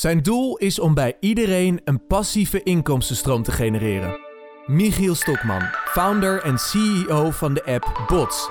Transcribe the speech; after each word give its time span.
Zijn 0.00 0.22
doel 0.22 0.56
is 0.56 0.78
om 0.78 0.94
bij 0.94 1.16
iedereen 1.20 1.80
een 1.84 2.06
passieve 2.06 2.62
inkomstenstroom 2.62 3.42
te 3.42 3.52
genereren. 3.52 4.18
Michiel 4.66 5.14
Stokman, 5.14 5.62
founder 5.84 6.42
en 6.42 6.58
CEO 6.58 7.30
van 7.30 7.54
de 7.54 7.64
app 7.64 8.04
Bots. 8.08 8.50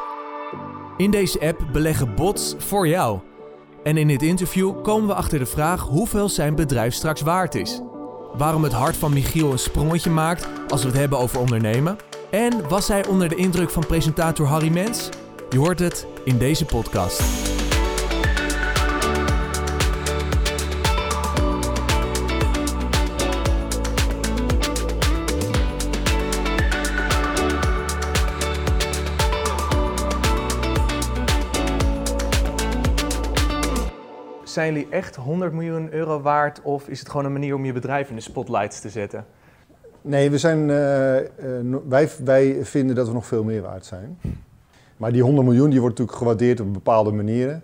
In 0.97 1.12
deze 1.12 1.39
app 1.39 1.67
beleggen 1.71 2.15
bots 2.15 2.55
voor 2.57 2.88
jou. 2.88 3.20
En 3.83 3.97
in 3.97 4.07
dit 4.07 4.21
interview 4.21 4.81
komen 4.81 5.07
we 5.07 5.13
achter 5.13 5.39
de 5.39 5.46
vraag 5.46 5.81
hoeveel 5.81 6.29
zijn 6.29 6.55
bedrijf 6.55 6.93
straks 6.93 7.21
waard 7.21 7.56
is. 7.56 7.81
Waarom 8.38 8.63
het 8.63 8.74
hart 8.74 8.97
van 8.97 9.13
Michiel 9.13 9.52
een 9.52 9.60
sprongetje 9.60 10.10
maakt 10.10 10.47
als 10.68 10.81
we 10.81 10.88
het 10.88 10.97
hebben 10.97 11.20
over 11.20 11.40
ondernemen. 11.40 11.97
En 12.31 12.68
was 12.68 12.88
hij 12.88 13.06
onder 13.06 13.29
de 13.29 13.36
indruk 13.36 13.70
van 13.70 13.86
presentator 13.86 14.47
Harry 14.47 14.72
Mens? 14.72 15.10
Je 15.50 15.58
hoort 15.58 15.79
het 15.79 16.08
in 16.23 16.38
deze 16.38 16.66
podcast. 16.66 17.48
Zijn 34.59 34.73
jullie 34.73 34.90
echt 34.90 35.16
100 35.16 35.54
miljoen 35.54 35.94
euro 35.94 36.22
waard 36.22 36.62
of 36.62 36.88
is 36.88 36.99
het 36.99 37.09
gewoon 37.09 37.26
een 37.26 37.31
manier 37.31 37.55
om 37.55 37.66
je 37.66 37.73
bedrijf 37.73 38.09
in 38.09 38.16
de 38.16 38.22
spotlights 38.22 38.80
te 38.80 38.90
zetten? 38.90 39.26
Nee, 40.02 40.30
we 40.30 40.38
zijn, 40.38 40.70
eh, 40.70 41.20
eh, 41.20 41.26
wij, 41.88 42.09
wij 42.23 42.66
vinden 42.66 42.95
dat 42.95 43.08
we 43.08 43.13
nog 43.13 43.26
veel 43.26 43.44
meer 43.44 43.62
waard 43.62 43.85
zijn. 43.85 44.20
Maar 44.98 45.12
die 45.12 45.22
100 45.22 45.48
miljoen 45.48 45.70
die 45.70 45.80
wordt 45.80 45.98
natuurlijk 45.98 46.23
gewaardeerd 46.23 46.59
op 46.59 46.73
bepaalde 46.73 47.12
manieren. 47.12 47.63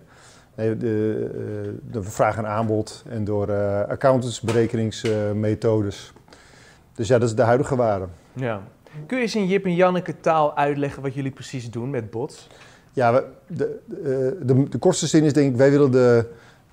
Nee, 0.54 0.76
de, 0.76 1.30
eh, 1.34 1.92
de 1.92 2.02
vraag 2.02 2.36
en 2.36 2.46
aanbod 2.46 3.04
en 3.08 3.24
door 3.24 3.48
eh 3.48 3.88
accountants, 3.88 4.40
berekeningsmethodes. 4.40 6.12
dus 6.94 7.08
ja, 7.08 7.18
dat 7.18 7.28
is 7.28 7.34
de 7.34 7.42
huidige 7.42 7.76
waarde. 7.76 8.06
Ja. 8.32 8.62
Kun 9.06 9.16
je 9.16 9.22
eens 9.22 9.34
in 9.34 9.46
Jip 9.46 9.64
en 9.64 9.74
Janneke 9.74 10.20
taal 10.20 10.56
uitleggen 10.56 11.02
wat 11.02 11.14
jullie 11.14 11.32
precies 11.32 11.70
doen 11.70 11.90
met 11.90 12.10
bots? 12.10 12.48
Ja, 12.92 13.12
we, 13.12 13.24
de, 13.46 13.78
de, 13.84 14.38
de, 14.42 14.68
de 14.68 14.78
kortste 14.78 15.06
zin 15.06 15.24
is 15.24 15.32
denk 15.32 15.50
ik, 15.50 15.56
wij 15.56 15.70
willen 15.70 15.90
de, 15.90 16.26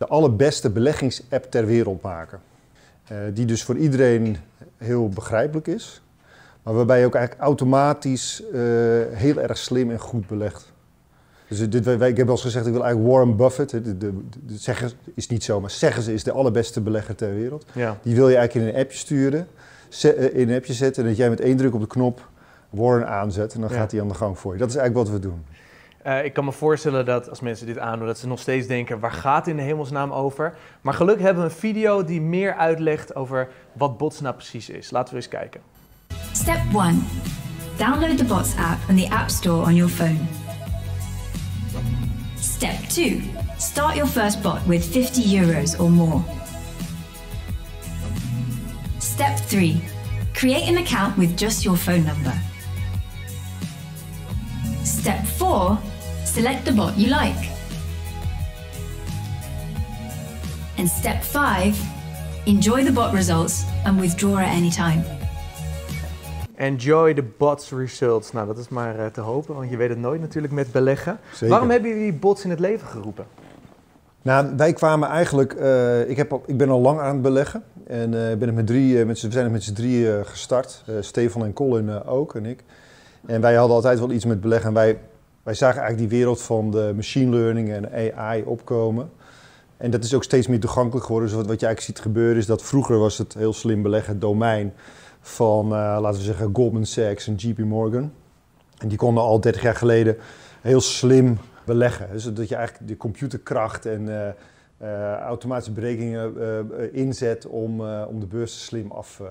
de 0.04 0.09
allerbeste 0.09 0.70
beleggingsapp 0.70 1.52
ter 1.52 1.66
wereld 1.66 2.02
maken. 2.02 2.40
Eh, 3.08 3.18
die 3.34 3.46
dus 3.46 3.64
voor 3.64 3.78
iedereen 3.78 4.38
heel 4.78 5.09
begrijpelijk 5.09 5.68
is. 5.68 6.02
Maar 6.64 6.73
waarbij 6.73 7.00
je 7.00 7.06
ook 7.06 7.16
eigenlijk 7.16 7.46
automatisch 7.46 8.44
eh, 8.54 8.59
heel 9.12 9.38
erg 9.38 9.58
slim 9.58 9.92
en 9.92 10.00
goed 10.00 10.28
belegt. 10.28 10.72
Dus 11.48 11.70
dit, 11.70 11.88
ik 11.88 12.18
heb 12.18 12.18
wel 12.18 12.30
eens 12.30 12.42
gezegd, 12.42 12.66
ik 12.66 12.74
wil 12.74 12.84
eigenlijk 12.84 13.14
Warren 13.14 13.36
Buffett. 13.36 13.70
De, 13.70 13.81
de, 13.81 13.98
de, 13.98 14.58
zeggen 14.58 14.92
is 15.14 15.28
niet 15.28 15.44
zo, 15.44 15.62
maar 15.62 15.72
zeggen 15.72 16.04
ze 16.04 16.14
is 16.14 16.24
de 16.24 16.31
allerbeste 16.31 16.81
belegger 16.81 17.16
ter 17.16 17.34
wereld. 17.34 17.66
Ja. 17.74 17.98
Die 18.02 18.16
wil 18.16 18.30
je 18.30 18.36
eigenlijk 18.36 18.68
in 18.68 18.74
een 18.76 18.81
appje 18.81 18.98
sturen, 18.98 19.48
eh, 20.02 20.36
in 20.36 20.50
een 20.50 20.56
appje 20.56 20.74
zetten. 20.74 21.04
En 21.04 21.09
dat 21.09 21.18
jij 21.18 21.30
met 21.30 21.40
één 21.40 21.58
druk 21.58 21.74
op 21.74 21.81
de 21.81 21.88
knop 21.88 22.30
Warren 22.70 23.08
aanzet. 23.08 23.54
En 23.54 23.62
dan 23.62 23.70
Ja. 23.70 23.76
gaat 23.76 23.92
hij 23.92 24.02
aan 24.02 24.08
de 24.08 24.14
gang 24.14 24.40
voor 24.40 24.54
je. 24.54 24.59
Dat 24.59 24.70
is 24.70 24.76
eigenlijk 24.76 25.08
wat 25.08 25.16
we 25.16 25.28
doen. 25.28 25.44
Eh, 26.04 26.26
ik 26.26 26.34
kan 26.34 26.46
me 26.46 26.52
voorstellen 26.52 27.06
dat 27.06 27.30
als 27.30 27.40
mensen 27.40 27.66
dit 27.66 27.80
aandoen, 27.80 28.08
dat 28.08 28.18
ze 28.18 28.28
nog 28.28 28.40
steeds 28.40 28.68
denken, 28.68 29.00
waar 29.00 29.12
gaat 29.12 29.48
in 29.48 29.56
de 29.56 29.62
hemelsnaam 29.62 30.12
over? 30.12 30.56
Maar 30.82 30.94
gelukkig 30.94 31.26
hebben 31.26 31.44
we 31.44 31.50
een 31.50 31.56
video 31.56 32.04
die 32.04 32.22
meer 32.22 32.56
uitlegt 32.56 33.16
over 33.16 33.50
wat 33.73 33.98
bots 33.98 34.22
nou 34.22 34.36
precies 34.36 34.70
is. 34.70 34.92
Laten 34.92 35.09
we 35.09 35.20
eens 35.20 35.28
kijken. 35.28 35.62
Step 36.31 36.59
1. 36.74 37.06
Download 37.78 38.18
the 38.18 38.26
Bots 38.26 38.56
app 38.58 38.80
from 38.80 38.96
the 38.96 39.09
App 39.09 39.30
Store 39.30 39.66
on 39.66 39.76
your 39.76 39.92
phone. 39.92 40.20
Step 42.40 42.88
2. 42.90 43.22
Start 43.58 43.96
your 43.96 44.09
first 44.09 44.42
bot 44.42 44.66
with 44.66 44.86
50 44.86 45.24
euros 45.24 45.80
or 45.80 45.90
more. 45.90 46.22
Step 48.98 49.38
3. 49.38 49.81
Create 50.34 50.68
an 50.68 50.78
account 50.78 51.18
with 51.18 51.38
just 51.38 51.64
your 51.64 51.78
phone 51.78 52.04
number. 52.06 52.34
Step 54.84 55.25
4. 55.25 55.93
Select 56.34 56.66
the 56.66 56.74
bot 56.74 56.94
you 56.98 57.08
like. 57.08 57.50
And 60.78 60.90
step 60.90 61.24
5. 61.24 61.76
Enjoy 62.46 62.84
the 62.84 62.92
bot 62.92 63.14
results 63.14 63.64
and 63.86 64.00
withdraw 64.00 64.38
at 64.38 64.48
any 64.56 64.70
time. 64.72 65.04
Enjoy 66.56 67.14
the 67.14 67.24
bots 67.38 67.72
results. 67.72 68.32
Nou, 68.32 68.48
dat 68.48 68.58
is 68.58 68.70
maar 68.70 69.00
eh, 69.00 69.06
te 69.06 69.22
hopen, 69.22 69.56
want 69.56 69.70
je 69.70 69.78
weet 69.78 69.90
het 69.90 69.98
nooit 69.98 70.22
natuurlijk 70.22 70.54
met 70.54 70.72
beleggen. 70.72 71.20
Zeker. 71.32 71.48
Waarom 71.50 71.70
hebben 71.70 71.90
jullie 71.90 72.14
bots 72.14 72.44
in 72.44 72.50
het 72.50 72.60
leven 72.60 72.88
geroepen? 72.88 73.26
Nou, 74.22 74.48
wij 74.58 74.74
kwamen 74.74 75.10
eigenlijk. 75.10 75.54
eh, 75.54 76.10
ik, 76.10 76.18
heb 76.18 76.32
al, 76.32 76.44
ik 76.46 76.58
ben 76.58 76.70
al 76.70 76.80
lang 76.80 77.00
aan 77.00 77.14
het 77.14 77.22
beleggen. 77.22 77.64
En 77.88 78.30
eh, 78.30 78.38
ben 78.38 78.48
het 78.48 78.56
met 78.56 78.68
drie, 78.68 79.06
met 79.06 79.22
we 79.22 79.32
zijn 79.32 79.44
het 79.44 79.54
met 79.54 79.64
z'n 79.64 79.74
drie 79.74 80.14
eh, 80.16 80.26
gestart. 80.26 80.84
Eh, 80.86 80.96
Stefan 81.00 81.44
en 81.44 81.54
Colin 81.54 82.04
ook 82.06 82.36
en 82.36 82.46
ik. 82.46 82.64
En 83.26 83.42
wij 83.42 83.56
hadden 83.56 83.76
altijd 83.76 84.00
wel 84.00 84.12
iets 84.12 84.26
met 84.26 84.42
beleggen. 84.42 84.68
En 84.68 84.74
wij, 84.74 85.00
wij 85.44 85.54
zagen 85.54 85.81
eigenlijk 85.81 86.09
die 86.09 86.20
wereld 86.20 86.42
van 86.42 86.72
de 86.72 86.92
machine 86.96 87.36
learning 87.36 87.72
en 87.72 88.16
AI 88.18 88.44
opkomen. 88.44 89.12
En 89.78 89.92
dat 89.92 90.04
is 90.04 90.14
ook 90.14 90.24
steeds 90.24 90.48
meer 90.48 90.59
toegankelijk 90.59 91.06
geworden. 91.06 91.30
Dus 91.30 91.38
wat, 91.38 91.48
wat 91.48 91.59
je 91.59 91.66
eigenlijk 91.66 91.98
ziet 91.98 92.06
gebeuren 92.06 92.38
is 92.38 92.46
dat 92.46 92.64
vroeger 92.64 92.98
was 92.98 93.18
het 93.18 93.34
heel 93.34 93.53
slim 93.53 93.82
beleggen 93.82 94.12
het 94.12 94.22
domein 94.22 94.74
van, 95.22 95.66
eh, 95.66 95.98
laten 96.02 96.20
we 96.20 96.26
zeggen, 96.26 96.50
Goldman 96.53 96.86
Sachs 96.86 97.28
en 97.28 97.36
JP 97.36 97.58
Morgan. 97.58 98.12
En 98.78 98.88
die 98.88 98.98
konden 98.98 99.24
al 99.24 99.40
30 99.40 99.62
jaar 99.62 99.76
geleden 99.76 100.18
heel 100.62 100.82
slim 100.82 101.38
beleggen. 101.66 102.09
Dus 102.12 102.34
dat 102.34 102.50
je 102.50 102.56
eigenlijk 102.56 102.88
de 102.88 102.98
computerkracht 102.98 103.86
en 103.86 104.09
eh, 104.09 104.30
eh, 104.78 105.20
automatische 105.20 105.72
berekeningen 105.72 106.94
inzet 106.94 107.48
om, 107.48 107.82
om 107.82 108.20
de 108.20 108.26
beurs 108.26 108.66
slim 108.66 108.92
af 108.92 109.22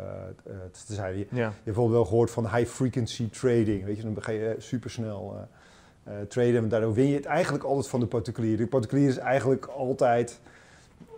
te 0.86 0.94
zijn. 0.94 1.16
Je, 1.18 1.26
hebt 1.34 1.64
bijvoorbeeld 1.64 1.96
wel 1.96 2.04
gehoord 2.04 2.30
van 2.30 2.54
high 2.54 2.70
frequency 2.70 3.30
trading. 3.30 3.84
Weet 3.84 3.96
je, 3.96 4.02
dan 4.02 4.16
ga 4.18 4.32
je 4.32 4.54
supersnel 4.58 5.48
eh 6.04 6.12
traden 6.28 6.56
en 6.56 6.68
daardoor 6.68 6.94
win 6.94 7.08
je 7.08 7.14
het 7.14 7.24
eigenlijk 7.24 7.64
altijd 7.64 7.88
van 7.88 8.00
de 8.00 8.06
particulier. 8.06 8.56
De 8.56 8.66
particulier 8.66 9.08
is 9.08 9.16
eigenlijk 9.16 9.66
altijd 9.66 10.40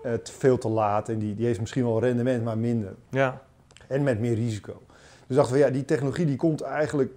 te 0.03 0.33
veel 0.33 0.59
te 0.59 0.69
laat 0.69 1.09
en 1.09 1.19
die, 1.19 1.34
die 1.34 1.47
heeft 1.47 1.61
misschien 1.61 1.84
wel 1.84 2.00
rendement, 2.00 2.45
maar 2.45 2.59
minder. 2.59 2.95
ja. 3.09 3.43
En 3.89 4.03
met 4.03 4.21
meer 4.21 4.34
risico. 4.34 4.83
Dus 5.27 5.37
dachten 5.37 5.55
we, 5.55 5.61
ja, 5.61 5.71
die 5.71 5.84
technologie 5.84 6.27
die 6.27 6.37
komt 6.37 6.61
eigenlijk 6.61 7.12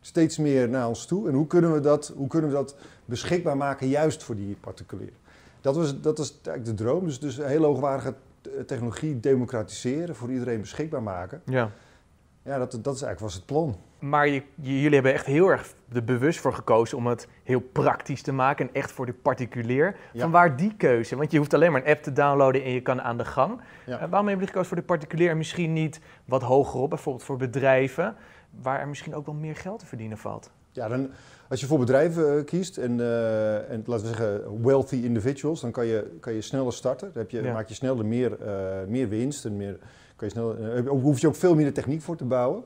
steeds 0.00 0.38
meer 0.38 0.68
naar 0.68 0.88
ons 0.88 1.06
toe. 1.06 1.28
En 1.28 1.34
hoe 1.34 1.46
kunnen 1.46 1.72
we 1.72 1.80
dat, 1.80 2.12
hoe 2.16 2.28
kunnen 2.28 2.50
we 2.50 2.56
dat 2.56 2.76
beschikbaar 3.04 3.56
maken 3.56 3.88
juist 3.88 4.22
voor 4.22 4.36
die 4.36 4.56
particulier? 4.60 5.12
Dat 5.60 5.76
was, 5.76 6.00
dat 6.00 6.18
was 6.18 6.38
eigenlijk 6.42 6.78
de 6.78 6.84
droom. 6.84 7.04
Dus, 7.04 7.20
dus 7.20 7.36
heel 7.36 7.62
hoogwaardige 7.62 8.14
eh, 8.42 8.50
technologie 8.66 9.20
democratiseren, 9.20 10.16
voor 10.16 10.30
iedereen 10.30 10.60
beschikbaar 10.60 11.02
maken. 11.02 11.42
ja. 11.44 11.70
Ja, 12.42 12.58
dat, 12.58 12.70
dat 12.70 12.94
is 12.94 13.02
eigenlijk 13.02 13.20
was 13.20 13.34
het 13.34 13.46
plan. 13.46 13.76
Maar 13.98 14.28
je, 14.28 14.42
je- 14.54 14.76
jullie 14.80 14.94
hebben 14.94 15.12
echt 15.12 15.26
heel 15.26 15.48
erg 15.48 15.74
er 15.92 16.04
bewust 16.04 16.40
voor 16.40 16.52
gekozen 16.54 16.96
om 16.98 17.06
het 17.06 17.28
heel 17.42 17.60
praktisch 17.60 18.22
te 18.22 18.32
maken 18.32 18.68
en 18.68 18.74
echt 18.74 18.92
voor 18.92 19.06
de 19.06 19.12
particulier. 19.12 19.96
Ja. 20.12 20.20
Van 20.20 20.30
waar 20.30 20.56
die 20.56 20.74
keuze? 20.76 21.16
Want 21.16 21.30
je 21.32 21.38
hoeft 21.38 21.54
alleen 21.54 21.72
maar 21.72 21.80
een 21.84 21.90
app 21.92 22.02
te 22.02 22.12
downloaden 22.12 22.62
en 22.64 22.70
je 22.70 22.80
kan 22.80 23.02
aan 23.02 23.16
de 23.18 23.24
gang. 23.24 23.60
Ja. 23.86 23.92
Eh, 23.92 23.98
waarom 23.98 24.10
hebben 24.12 24.30
jullie 24.32 24.46
gekozen 24.46 24.66
voor 24.68 24.76
de 24.76 24.82
particulier 24.82 25.30
en 25.30 25.36
misschien 25.36 25.72
niet 25.72 26.00
wat 26.24 26.42
hogerop, 26.42 26.88
bijvoorbeeld 26.90 27.24
voor 27.24 27.36
bedrijven, 27.36 28.14
waar 28.62 28.80
er 28.80 28.88
misschien 28.88 29.14
ook 29.14 29.26
wel 29.26 29.34
meer 29.34 29.56
geld 29.56 29.78
te 29.78 29.86
verdienen 29.86 30.18
valt? 30.18 30.50
Ja, 30.72 30.88
dan, 30.88 31.10
als 31.48 31.60
je 31.60 31.66
voor 31.66 31.78
bedrijven 31.78 32.38
eh, 32.38 32.44
kiest 32.44 32.76
en, 32.76 33.00
eh, 33.00 33.70
en 33.70 33.82
laten 33.86 34.06
we 34.06 34.14
zeggen 34.14 34.62
wealthy 34.62 34.96
individuals, 34.96 35.60
dan 35.60 35.70
kan 35.70 35.86
je, 35.86 36.16
kan 36.20 36.32
je 36.32 36.40
sneller 36.40 36.72
starten. 36.72 37.10
Dan 37.12 37.22
heb 37.22 37.30
je, 37.30 37.42
Ja. 37.42 37.52
maak 37.52 37.68
je 37.68 37.74
sneller 37.74 38.06
meer, 38.06 38.36
meer 38.88 39.08
winst 39.08 39.44
en 39.44 39.56
meer, 39.56 39.78
kan 40.16 40.28
je 40.34 40.82
hoef 40.88 41.18
je 41.20 41.26
ook 41.28 41.36
veel 41.36 41.54
minder 41.54 41.72
techniek 41.74 42.02
voor 42.02 42.16
te 42.16 42.24
bouwen. 42.24 42.64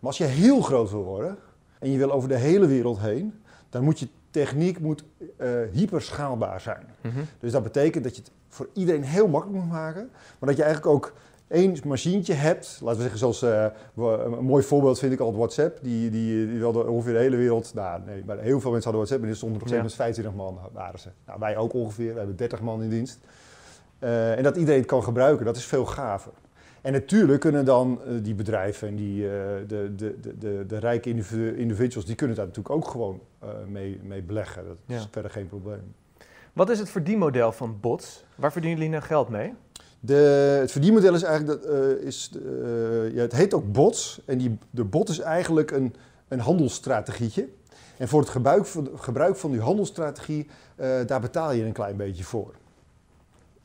Maar 0.00 0.10
als 0.10 0.18
je 0.18 0.24
heel 0.24 0.60
groot 0.60 0.90
wil 0.90 1.04
worden 1.04 1.36
en 1.78 1.90
je 1.90 1.98
wil 1.98 2.12
over 2.12 2.28
de 2.28 2.36
hele 2.36 2.66
wereld 2.66 2.98
heen, 3.00 3.34
dan 3.70 3.84
moet 3.84 3.98
je 3.98 4.08
techniek 4.30 4.80
moet, 4.80 5.04
eh, 5.36 5.48
hyperschaalbaar 5.72 6.60
zijn. 6.60 6.86
Dus 7.40 7.52
dat 7.52 7.62
betekent 7.62 8.04
dat 8.04 8.16
je 8.16 8.22
het 8.22 8.30
voor 8.48 8.68
iedereen 8.72 9.04
heel 9.04 9.28
makkelijk 9.28 9.58
moet 9.62 9.70
maken, 9.72 10.10
maar 10.38 10.48
dat 10.48 10.56
je 10.56 10.62
eigenlijk 10.64 10.94
ook 10.94 11.12
één 11.48 11.76
machientje 11.84 12.32
hebt. 12.34 12.78
Laten 12.82 12.96
we 12.96 13.02
zeggen, 13.02 13.18
zoals 13.18 13.42
eh, 13.42 13.66
een 14.34 14.44
mooi 14.44 14.62
voorbeeld 14.64 14.98
vind 14.98 15.12
ik 15.12 15.18
altijd 15.20 15.36
WhatsApp. 15.38 15.78
Die, 15.82 16.10
die, 16.10 16.46
die 16.50 16.62
hadden 16.62 16.88
ongeveer 16.88 17.12
de 17.12 17.18
hele 17.18 17.36
wereld. 17.36 17.74
Nou, 17.74 18.00
nee, 18.06 18.22
maar 18.26 18.38
heel 18.38 18.60
veel 18.60 18.70
mensen 18.70 18.90
hadden 18.90 18.92
WhatsApp 18.92 19.22
en 19.22 19.28
er 19.28 19.36
stonden 19.36 19.58
nog 19.58 19.68
steeds 19.68 19.82
Ja. 19.82 19.88
met 19.88 19.94
25 19.94 20.34
man 20.34 20.58
waren 20.72 20.98
ze. 20.98 21.08
Nou, 21.26 21.38
wij 21.38 21.56
ook 21.56 21.72
ongeveer. 21.74 22.12
We 22.12 22.18
hebben 22.18 22.36
30 22.36 22.60
man 22.60 22.82
in 22.82 22.88
dienst. 22.88 23.18
Eh, 23.98 24.36
en 24.36 24.42
dat 24.42 24.56
iedereen 24.56 24.80
het 24.80 24.88
kan 24.88 25.02
gebruiken, 25.02 25.44
dat 25.44 25.56
is 25.56 25.64
veel 25.64 25.84
gaver. 25.86 26.32
En 26.86 26.92
natuurlijk 26.92 27.40
kunnen 27.40 27.64
dan 27.64 28.00
eh, 28.02 28.12
die 28.22 28.34
bedrijven 28.34 28.88
en 28.88 28.96
die, 28.96 29.24
eh, 29.24 29.30
de, 29.66 29.92
de, 29.96 30.20
de, 30.20 30.38
de, 30.38 30.64
de 30.66 30.78
rijke 30.78 31.08
individu- 31.08 31.56
individuals, 31.56 32.06
die 32.06 32.14
kunnen 32.14 32.36
daar 32.36 32.46
natuurlijk 32.46 32.74
ook 32.74 32.88
gewoon 32.88 33.20
eh, 33.38 33.48
mee, 33.68 34.00
mee 34.02 34.22
beleggen. 34.22 34.64
Dat 34.66 34.76
is 34.86 34.94
Ja. 35.02 35.08
verder 35.10 35.30
geen 35.30 35.46
probleem. 35.48 35.94
Wat 36.52 36.70
is 36.70 36.78
het 36.78 36.88
verdienmodel 36.90 37.52
van 37.52 37.80
bots? 37.80 38.24
Waar 38.34 38.52
verdienen 38.52 38.78
jullie 38.78 38.94
nou 38.94 39.04
geld 39.06 39.28
mee? 39.28 39.54
De, 40.00 40.14
het 40.60 40.72
verdienmodel 40.72 41.14
is 41.14 41.22
eigenlijk, 41.22 41.62
dat, 41.62 41.72
is, 42.00 42.30
ja, 43.12 43.20
het 43.20 43.32
heet 43.32 43.54
ook 43.54 43.72
bots. 43.72 44.20
En 44.24 44.38
die, 44.38 44.58
de 44.70 44.84
bot 44.84 45.08
is 45.08 45.18
eigenlijk 45.18 45.70
een, 45.70 45.94
een 46.28 46.40
handelsstrategietje. 46.40 47.48
En 47.98 48.08
voor 48.08 48.20
het 48.20 48.28
gebruik 48.28 48.66
van, 48.66 48.90
gebruik 48.94 49.36
van 49.36 49.50
die 49.50 49.60
handelsstrategie, 49.60 50.46
daar 51.06 51.20
betaal 51.20 51.52
je 51.52 51.64
een 51.64 51.72
klein 51.72 51.96
beetje 51.96 52.24
voor. 52.24 52.54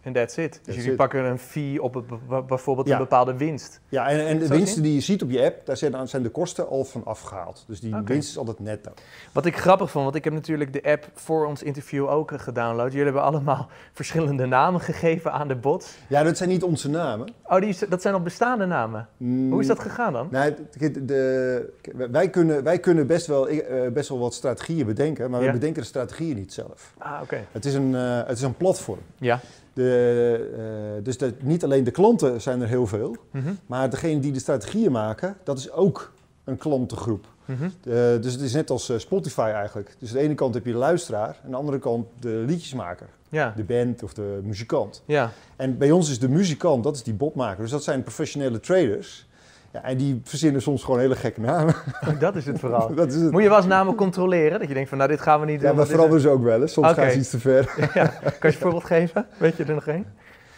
En 0.01 0.13
that's 0.13 0.37
it. 0.37 0.51
Dus 0.51 0.59
That's 0.63 0.75
jullie 0.75 0.91
it. 0.91 0.97
pakken 0.97 1.23
een 1.25 1.39
fee 1.39 1.81
op 1.83 2.03
bijvoorbeeld 2.47 2.87
Ja. 2.87 2.93
een 2.93 2.99
bepaalde 2.99 3.37
winst. 3.37 3.79
Ja, 3.89 4.07
en, 4.09 4.27
en 4.27 4.39
de 4.39 4.45
Zo 4.45 4.53
winsten 4.53 4.83
die 4.83 4.93
je 4.93 4.99
ziet 5.01 5.21
op 5.23 5.29
je 5.31 5.43
app, 5.43 5.65
daar 5.65 5.77
zijn, 5.77 6.07
zijn 6.07 6.23
de 6.23 6.29
kosten 6.29 6.67
al 6.67 6.83
van 6.83 7.05
afgehaald. 7.05 7.63
Dus 7.67 7.79
die 7.79 7.95
winst 8.05 8.29
is 8.29 8.37
altijd 8.37 8.59
netto. 8.59 8.91
Wat 9.31 9.45
ik 9.45 9.57
grappig 9.57 9.91
vond, 9.91 10.03
want 10.03 10.15
ik 10.15 10.23
heb 10.23 10.33
natuurlijk 10.33 10.73
de 10.73 10.83
app 10.83 11.07
voor 11.13 11.45
ons 11.45 11.63
interview 11.63 12.07
ook 12.09 12.31
eh, 12.31 12.39
gedownload. 12.39 12.87
Jullie 12.89 13.03
hebben 13.05 13.23
allemaal 13.23 13.67
verschillende 13.93 14.45
namen 14.45 14.81
gegeven 14.81 15.31
aan 15.31 15.47
de 15.47 15.55
bots. 15.55 15.97
Ja, 16.07 16.23
dat 16.23 16.37
zijn 16.37 16.49
niet 16.49 16.63
onze 16.63 16.89
namen. 16.89 17.29
Oh, 17.43 17.59
die, 17.61 17.75
dat 17.89 18.01
zijn 18.01 18.13
al 18.13 18.21
bestaande 18.21 18.65
namen. 18.65 19.07
Hoe 19.17 19.61
is 19.61 19.67
dat 19.67 19.79
gegaan 19.79 20.13
dan? 20.13 20.27
Nee, 20.31 20.53
de, 20.77 21.05
de- 21.05 21.73
wij, 22.11 22.29
kunnen, 22.29 22.63
wij 22.63 22.79
kunnen 22.79 23.07
best 23.07 23.27
wel, 23.27 23.47
eh, 23.47 23.91
best 23.91 24.09
wel 24.09 24.19
wat 24.19 24.33
strategieën 24.33 24.85
bedenken, 24.85 25.29
maar 25.31 25.39
Ja. 25.41 25.45
we 25.45 25.51
bedenken 25.53 25.81
de 25.81 25.87
strategieën 25.87 26.35
niet 26.35 26.53
zelf. 26.53 26.93
Ah, 26.97 27.19
oké. 27.21 27.37
Het 27.51 27.65
is 27.65 27.73
een, 27.73 27.95
eh, 27.95 28.17
het 28.27 28.37
is 28.37 28.43
een 28.43 28.55
platform. 28.57 28.99
Ja. 29.17 29.39
De, 29.73 30.49
eh, 30.97 31.03
dus 31.03 31.17
de, 31.17 31.33
niet 31.41 31.63
alleen 31.63 31.83
de 31.83 31.91
klanten 31.91 32.41
zijn 32.41 32.61
er 32.61 32.67
heel 32.67 32.87
veel, 32.87 33.15
Mhm. 33.31 33.53
maar 33.65 33.89
degene 33.89 34.19
die 34.19 34.31
de 34.31 34.39
strategieën 34.39 34.91
maken, 34.91 35.37
dat 35.43 35.57
is 35.57 35.71
ook 35.71 36.11
een 36.43 36.57
klantengroep. 36.57 37.25
Mhm. 37.45 37.63
Eh, 37.63 37.71
dus 38.21 38.33
het 38.33 38.41
is 38.41 38.53
net 38.53 38.69
als 38.69 38.89
eh, 38.89 38.97
Spotify 38.97 39.51
eigenlijk. 39.53 39.95
Dus 39.99 40.09
aan 40.09 40.15
de 40.17 40.21
ene 40.21 40.33
kant 40.35 40.53
heb 40.53 40.65
je 40.65 40.71
de 40.71 40.77
luisteraar, 40.77 41.39
aan 41.45 41.51
de 41.51 41.57
andere 41.57 41.79
kant 41.79 42.07
de 42.19 42.43
liedjesmaker. 42.47 43.07
Ja. 43.29 43.53
De 43.55 43.63
band 43.63 44.03
of 44.03 44.13
de 44.13 44.39
muzikant. 44.43 45.03
Ja. 45.05 45.31
En 45.55 45.77
bij 45.77 45.91
ons 45.91 46.09
is 46.09 46.19
de 46.19 46.29
muzikant, 46.29 46.83
dat 46.83 46.95
is 46.95 47.03
die 47.03 47.13
botmaker. 47.13 47.61
Dus 47.61 47.71
dat 47.71 47.83
zijn 47.83 48.03
professionele 48.03 48.59
traders. 48.59 49.27
Ja, 49.73 49.83
en 49.83 49.97
die 49.97 50.21
verzinnen 50.23 50.61
soms 50.61 50.83
gewoon 50.83 50.99
hele 50.99 51.15
gekke 51.15 51.41
namen. 51.41 51.75
dat 52.19 52.35
is 52.35 52.45
het 52.45 52.59
vooral. 52.59 52.93
dat 52.95 53.07
is 53.07 53.21
het. 53.21 53.31
Moet 53.31 53.41
je 53.41 53.47
wel 53.47 53.57
eens 53.57 53.67
namen 53.67 53.95
controleren? 53.95 54.59
Dat 54.59 54.67
je 54.67 54.73
denkt 54.73 54.89
van, 54.89 54.97
nou, 54.97 55.09
dit 55.09 55.21
gaan 55.21 55.39
we 55.39 55.45
niet 55.45 55.59
doen. 55.59 55.69
Ja, 55.69 55.75
maar 55.75 55.87
veranderen 55.87 56.21
ze 56.21 56.29
ook 56.29 56.43
wel 56.43 56.61
eens. 56.61 56.73
Soms 56.73 56.89
Oké. 56.89 57.01
gaan 57.01 57.11
ze 57.11 57.17
iets 57.17 57.29
te 57.29 57.39
ver. 57.39 57.73
Ja. 57.93 58.05
Kan 58.05 58.31
je 58.39 58.47
een 58.47 58.53
voorbeeld 58.53 58.83
geven? 58.83 59.25
Weet 59.37 59.57
je 59.57 59.63
er 59.63 59.73
nog 59.73 59.87
één? 59.87 60.05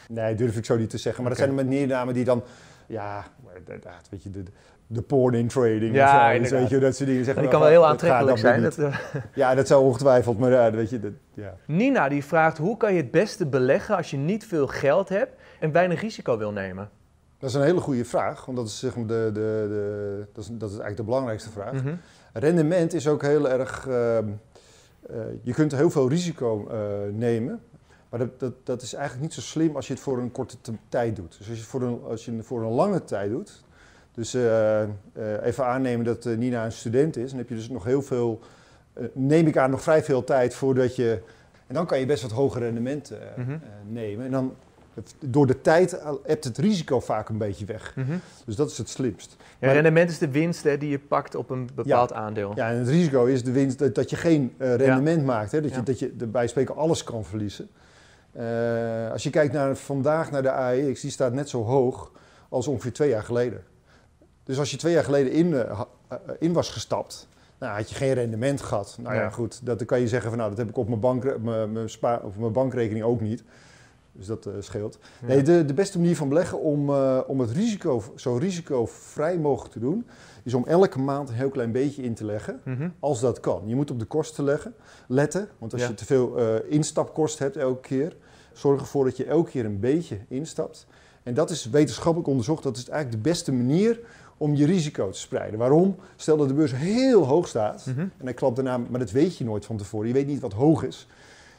Nee, 0.07 0.35
durf 0.35 0.57
ik 0.57 0.65
zo 0.65 0.77
niet 0.77 0.89
te 0.89 0.97
zeggen. 0.97 1.23
Maar 1.23 1.31
dat 1.31 1.41
zijn 1.41 1.55
met 1.55 1.87
namen 1.87 2.13
die 2.13 2.23
dan... 2.23 2.43
Ja, 2.87 3.23
inderdaad, 3.57 4.07
weet 4.09 4.23
je, 4.23 4.31
de, 4.31 4.43
de 4.87 5.01
porn 5.01 5.33
in 5.33 5.47
trading 5.47 5.95
Ja, 5.95 6.27
of 6.27 6.33
zo. 6.35 6.41
Dus 6.41 6.51
weet 6.51 6.69
je, 6.69 6.79
dat 6.79 6.95
soort 6.95 7.09
dingen. 7.09 7.23
Die 7.23 7.47
kan 7.47 7.59
wel 7.59 7.69
heel 7.69 7.81
gaat 7.81 7.91
aantrekkelijk 7.91 8.37
zijn. 8.37 8.61
Dat, 8.61 8.77
niet. 8.77 8.87
Ja, 9.33 9.55
dat 9.55 9.67
zou 9.67 9.83
ongetwijfeld, 9.83 10.39
maar 10.39 10.51
ja, 10.51 10.71
weet 10.71 10.89
je, 10.89 10.99
dat, 10.99 11.11
ja. 11.33 11.55
Nina 11.65 12.09
die 12.09 12.25
vraagt, 12.25 12.57
hoe 12.57 12.77
kan 12.77 12.93
je 12.93 13.01
het 13.01 13.11
beste 13.11 13.45
beleggen 13.45 13.95
als 13.95 14.11
je 14.11 14.17
niet 14.17 14.45
veel 14.45 14.67
geld 14.67 15.09
hebt 15.09 15.33
en 15.59 15.71
weinig 15.71 16.01
risico 16.01 16.37
wil 16.37 16.51
nemen? 16.51 16.89
Dat 17.43 17.51
is 17.51 17.57
een 17.57 17.63
hele 17.67 17.79
goede 17.79 18.05
vraag, 18.05 18.45
want 18.45 18.57
dat 18.57 18.67
is, 18.67 18.79
zeg 18.79 18.95
maar 18.95 19.05
de, 19.07 19.29
de, 19.33 19.65
de, 19.69 20.25
dat 20.33 20.43
is, 20.43 20.49
dat 20.51 20.69
is 20.69 20.75
eigenlijk 20.77 20.97
de 20.97 21.03
belangrijkste 21.03 21.49
vraag. 21.49 21.73
Mhm. 21.73 21.95
Rendement 22.33 22.93
is 22.93 23.07
ook 23.07 23.21
heel 23.21 23.49
erg. 23.49 23.87
ehm, 23.87 24.27
eh, 25.09 25.15
je 25.41 25.53
kunt 25.53 25.71
heel 25.71 25.89
veel 25.89 26.09
risico 26.09 26.67
eh, 26.69 26.77
nemen. 27.11 27.59
Maar 28.09 28.19
dat, 28.19 28.39
dat, 28.39 28.53
dat 28.63 28.81
is 28.81 28.93
eigenlijk 28.93 29.23
niet 29.23 29.33
zo 29.33 29.41
slim 29.41 29.75
als 29.75 29.87
je 29.87 29.93
het 29.93 30.01
voor 30.01 30.17
een 30.17 30.31
korte 30.31 30.55
te- 30.61 30.73
tijd 30.89 31.15
doet. 31.15 31.29
Dus 31.29 31.37
als 31.37 31.47
je 31.47 31.53
het 31.53 31.63
voor 31.63 31.81
een, 31.81 32.01
als 32.03 32.25
je 32.25 32.31
het 32.35 32.45
voor 32.45 32.61
een 32.63 32.71
lange 32.71 33.03
tijd 33.03 33.29
doet. 33.31 33.63
Dus 34.11 34.33
eh, 34.33 34.81
even 35.41 35.65
aannemen 35.65 36.05
dat 36.05 36.25
Nina 36.25 36.65
een 36.65 36.71
student 36.71 37.17
is. 37.17 37.29
Dan 37.29 37.39
heb 37.39 37.49
je 37.49 37.55
dus 37.55 37.69
nog 37.69 37.83
heel 37.83 38.01
veel. 38.01 38.39
neem 39.13 39.47
ik 39.47 39.57
aan, 39.57 39.69
nog 39.69 39.81
vrij 39.81 40.03
veel 40.03 40.23
tijd 40.23 40.55
voordat 40.55 40.95
je. 40.95 41.19
En 41.67 41.73
dan 41.75 41.85
kan 41.85 41.99
je 41.99 42.05
best 42.05 42.21
wat 42.21 42.31
hoger 42.31 42.61
rendement 42.61 43.11
Mhm. 43.37 43.57
nemen. 43.87 44.25
En 44.25 44.31
dan. 44.31 44.53
Door 45.19 45.47
de 45.47 45.61
tijd 45.61 45.99
hebt 46.23 46.43
het 46.43 46.57
risico 46.57 46.99
vaak 46.99 47.29
een 47.29 47.37
beetje 47.37 47.65
weg. 47.65 47.95
Mhm. 47.95 48.17
Dus 48.45 48.55
dat 48.55 48.71
is 48.71 48.77
het 48.77 48.89
slimst. 48.89 49.35
Ja, 49.39 49.45
Maar- 49.59 49.73
rendement 49.73 50.09
is 50.09 50.17
de 50.17 50.31
winst 50.31 50.63
hè, 50.63 50.77
die 50.77 50.89
je 50.89 50.99
pakt 50.99 51.35
op 51.35 51.49
een 51.49 51.69
bepaald 51.75 52.13
aandeel. 52.13 52.51
Ja, 52.55 52.69
en 52.69 52.77
het 52.77 52.87
risico 52.87 53.25
is 53.25 53.43
de 53.43 53.51
winst, 53.51 53.79
dat, 53.79 53.95
dat 53.95 54.09
je 54.09 54.15
geen 54.15 54.53
eh, 54.57 54.75
rendement 54.75 55.25
maakt. 55.25 55.51
Hè? 55.51 55.61
Dat, 55.61 55.73
je, 55.73 55.83
dat 55.83 55.99
je 55.99 56.07
bij 56.09 56.47
spreken 56.47 56.75
alles 56.75 57.03
kan 57.03 57.25
verliezen. 57.25 57.69
Eh, 58.31 59.11
als 59.11 59.23
je 59.23 59.29
kijkt 59.29 59.53
naar 59.53 59.75
vandaag 59.75 60.31
naar 60.31 60.41
de 60.41 60.51
AEX, 60.51 61.01
die 61.01 61.11
staat 61.11 61.33
net 61.33 61.49
zo 61.49 61.63
hoog 61.63 62.11
als 62.49 62.67
ongeveer 62.67 62.93
twee 62.93 63.09
jaar 63.09 63.23
geleden. 63.23 63.63
Dus 64.43 64.59
als 64.59 64.71
je 64.71 64.77
twee 64.77 64.93
jaar 64.93 65.03
geleden 65.03 65.31
in, 65.31 65.53
eh, 65.53 65.81
in 66.39 66.53
was 66.53 66.69
gestapt, 66.69 67.27
nou, 67.59 67.75
had 67.75 67.89
je 67.89 67.95
geen 67.95 68.13
rendement 68.13 68.61
gehad. 68.61 68.97
Nou 69.01 69.15
ja, 69.15 69.29
goed, 69.29 69.65
dat, 69.65 69.77
dan 69.77 69.87
kan 69.87 69.99
je 69.99 70.07
zeggen 70.07 70.29
van 70.29 70.37
nou, 70.37 70.49
dat 70.49 70.59
heb 70.59 70.69
ik 70.69 70.77
op 70.77 70.87
mijn, 70.87 70.99
bank, 70.99 71.37
mijn, 71.39 71.71
mijn, 71.71 71.89
spa, 71.89 72.21
of 72.23 72.37
mijn 72.37 72.51
bankrekening 72.51 73.05
ook 73.05 73.21
niet. 73.21 73.43
Dus 74.15 74.25
dat 74.25 74.45
eh, 74.45 74.53
scheelt. 74.59 74.97
Ja. 75.21 75.27
Nee, 75.27 75.41
de, 75.41 75.65
de 75.65 75.73
beste 75.73 75.99
manier 75.99 76.15
van 76.15 76.29
beleggen 76.29 76.59
om, 76.59 76.89
eh, 76.89 77.19
om 77.27 77.39
het 77.39 77.51
risico 77.51 78.03
zo 78.15 78.35
risicovrij 78.35 79.37
mogelijk 79.37 79.73
te 79.73 79.79
doen, 79.79 80.05
is 80.43 80.53
om 80.53 80.65
elke 80.65 80.99
maand 80.99 81.29
een 81.29 81.35
heel 81.35 81.49
klein 81.49 81.71
beetje 81.71 82.01
in 82.03 82.13
te 82.13 82.25
leggen. 82.25 82.59
Mhm. 82.65 82.89
Als 82.99 83.19
dat 83.19 83.39
kan. 83.39 83.61
Je 83.65 83.75
moet 83.75 83.91
op 83.91 83.99
de 83.99 84.05
kosten 84.05 84.43
leggen, 84.43 84.75
letten. 85.07 85.49
Want 85.57 85.73
als 85.73 85.81
Ja. 85.81 85.87
je 85.87 85.93
te 85.93 86.05
veel 86.05 86.37
eh, 86.37 86.71
instapkosten 86.71 87.45
hebt 87.45 87.57
elke 87.57 87.81
keer, 87.87 88.15
zorg 88.53 88.79
ervoor 88.81 89.05
dat 89.05 89.17
je 89.17 89.25
elke 89.25 89.49
keer 89.49 89.65
een 89.65 89.79
beetje 89.79 90.17
instapt. 90.27 90.87
En 91.23 91.33
dat 91.33 91.49
is 91.49 91.69
wetenschappelijk 91.69 92.29
onderzocht. 92.29 92.63
Dat 92.63 92.77
is 92.77 92.89
eigenlijk 92.89 93.23
de 93.23 93.29
beste 93.29 93.51
manier 93.51 93.99
om 94.37 94.55
je 94.55 94.65
risico 94.65 95.09
te 95.09 95.19
spreiden. 95.19 95.59
Waarom? 95.59 95.95
Stel 96.15 96.37
dat 96.37 96.47
de 96.47 96.53
beurs 96.53 96.75
heel 96.75 97.25
hoog 97.25 97.47
staat. 97.47 97.85
Mhm. 97.87 97.99
En 97.99 98.11
hij 98.23 98.33
klapt 98.33 98.55
daarna, 98.55 98.77
maar 98.77 98.99
dat 98.99 99.11
weet 99.11 99.37
je 99.37 99.43
nooit 99.43 99.65
van 99.65 99.77
tevoren. 99.77 100.07
Je 100.07 100.13
weet 100.13 100.27
niet 100.27 100.39
wat 100.39 100.53
hoog 100.53 100.83
is. 100.83 101.07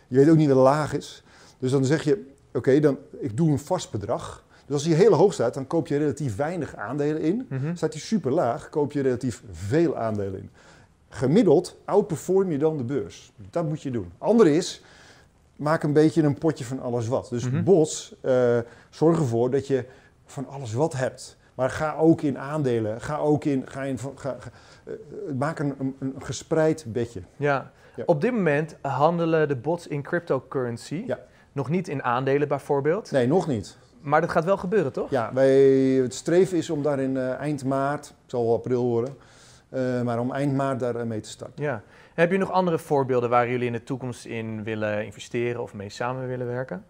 Je 0.09 0.17
weet 0.17 0.29
ook 0.29 0.37
niet 0.37 0.49
wat 0.49 0.56
laag 0.56 0.95
is. 0.95 1.23
Dus 1.59 1.71
dan 1.71 1.85
zeg 1.85 2.03
je, 2.03 2.33
oké, 2.55 2.81
dan 2.81 2.99
ik 3.19 3.37
doe 3.37 3.51
een 3.51 3.59
vast 3.59 3.91
bedrag. 3.91 4.45
Dus 4.67 4.75
als 4.75 4.85
hij 4.85 4.95
heel 4.95 5.12
hoog 5.12 5.33
staat, 5.33 5.55
dan 5.55 5.67
koop 5.67 5.87
je 5.87 5.97
relatief 5.97 6.37
weinig 6.37 6.77
aandelen 6.77 7.21
in. 7.23 7.47
Mhm. 7.49 7.75
Staat 7.77 7.93
hij 7.93 8.03
super 8.03 8.31
laag, 8.33 8.69
koop 8.69 8.93
je 8.93 9.01
relatief 9.03 9.43
veel 9.53 9.97
aandelen 9.97 10.41
in. 10.41 10.51
Gemiddeld 11.09 11.77
outperform 11.85 12.51
je 12.51 12.59
dan 12.59 12.77
de 12.77 12.85
beurs. 12.85 13.33
Dat 13.51 13.69
moet 13.69 13.83
je 13.83 13.91
doen. 13.91 14.12
Andere 14.19 14.55
is, 14.56 14.83
maak 15.56 15.83
een 15.83 15.93
beetje 15.93 16.23
een 16.23 16.39
potje 16.39 16.65
van 16.65 16.81
alles 16.81 17.09
wat. 17.09 17.29
Dus 17.31 17.51
Mhm. 17.51 17.62
bots, 17.65 18.15
eh, 18.21 18.59
zorg 18.91 19.19
ervoor 19.19 19.51
dat 19.51 19.67
je 19.67 19.85
van 20.27 20.49
alles 20.49 20.73
wat 20.73 20.93
hebt. 20.93 21.37
Maar 21.55 21.71
ga 21.71 21.95
ook 21.97 22.23
in 22.23 22.39
aandelen. 22.39 23.01
Ga 23.01 23.17
ook 23.17 23.45
in. 23.45 23.62
Ga 23.67 23.83
in 23.83 23.99
ga, 23.99 24.11
ga- 24.17 24.37
eh, 24.85 24.93
maak 25.39 25.59
een, 25.59 25.75
een, 25.79 25.97
een 25.99 26.15
gespreid 26.19 26.85
bedje. 26.89 27.21
Ja. 27.37 27.71
Ja. 27.97 28.03
Op 28.06 28.21
dit 28.21 28.33
moment 28.33 28.77
handelen 28.81 29.49
de 29.49 29.56
bots 29.56 29.87
in 29.87 30.03
cryptocurrency. 30.03 31.03
Ja. 31.06 31.19
Nog 31.55 31.69
niet 31.69 31.89
in 31.89 32.03
aandelen 32.03 32.49
bijvoorbeeld. 32.49 33.11
Nee, 33.11 33.27
nog 33.27 33.47
niet. 33.47 33.77
Maar 34.01 34.21
dat 34.21 34.31
gaat 34.31 34.45
wel 34.45 34.56
gebeuren, 34.56 34.93
toch? 34.93 35.11
Ja, 35.11 35.31
wij, 35.33 35.61
het 36.03 36.15
streven 36.15 36.56
is 36.56 36.71
om 36.71 36.83
daar 36.83 37.01
in 37.01 37.17
eh, 37.17 37.31
eind 37.33 37.65
maart, 37.65 38.06
het 38.06 38.31
zal 38.31 38.45
wel 38.45 38.55
april 38.55 38.85
worden, 38.85 39.17
eh, 39.69 40.03
maar 40.03 40.19
om 40.19 40.33
eind 40.33 40.55
maart 40.55 40.81
daar 40.81 40.97
eh, 40.97 41.06
mee 41.06 41.21
te 41.21 41.29
starten. 41.29 41.65
Ja. 41.65 41.83
Heb 42.15 42.31
je 42.31 42.39
nog 42.39 42.51
andere 42.51 42.79
voorbeelden 42.79 43.31
waar 43.31 43.49
jullie 43.49 43.67
in 43.67 43.73
de 43.73 43.83
toekomst 43.83 44.25
in 44.25 44.62
willen 44.65 45.05
investeren 45.05 45.62
of 45.62 45.75
mee 45.75 45.89
samen 45.89 46.27
willen 46.27 46.47
werken? 46.47 46.85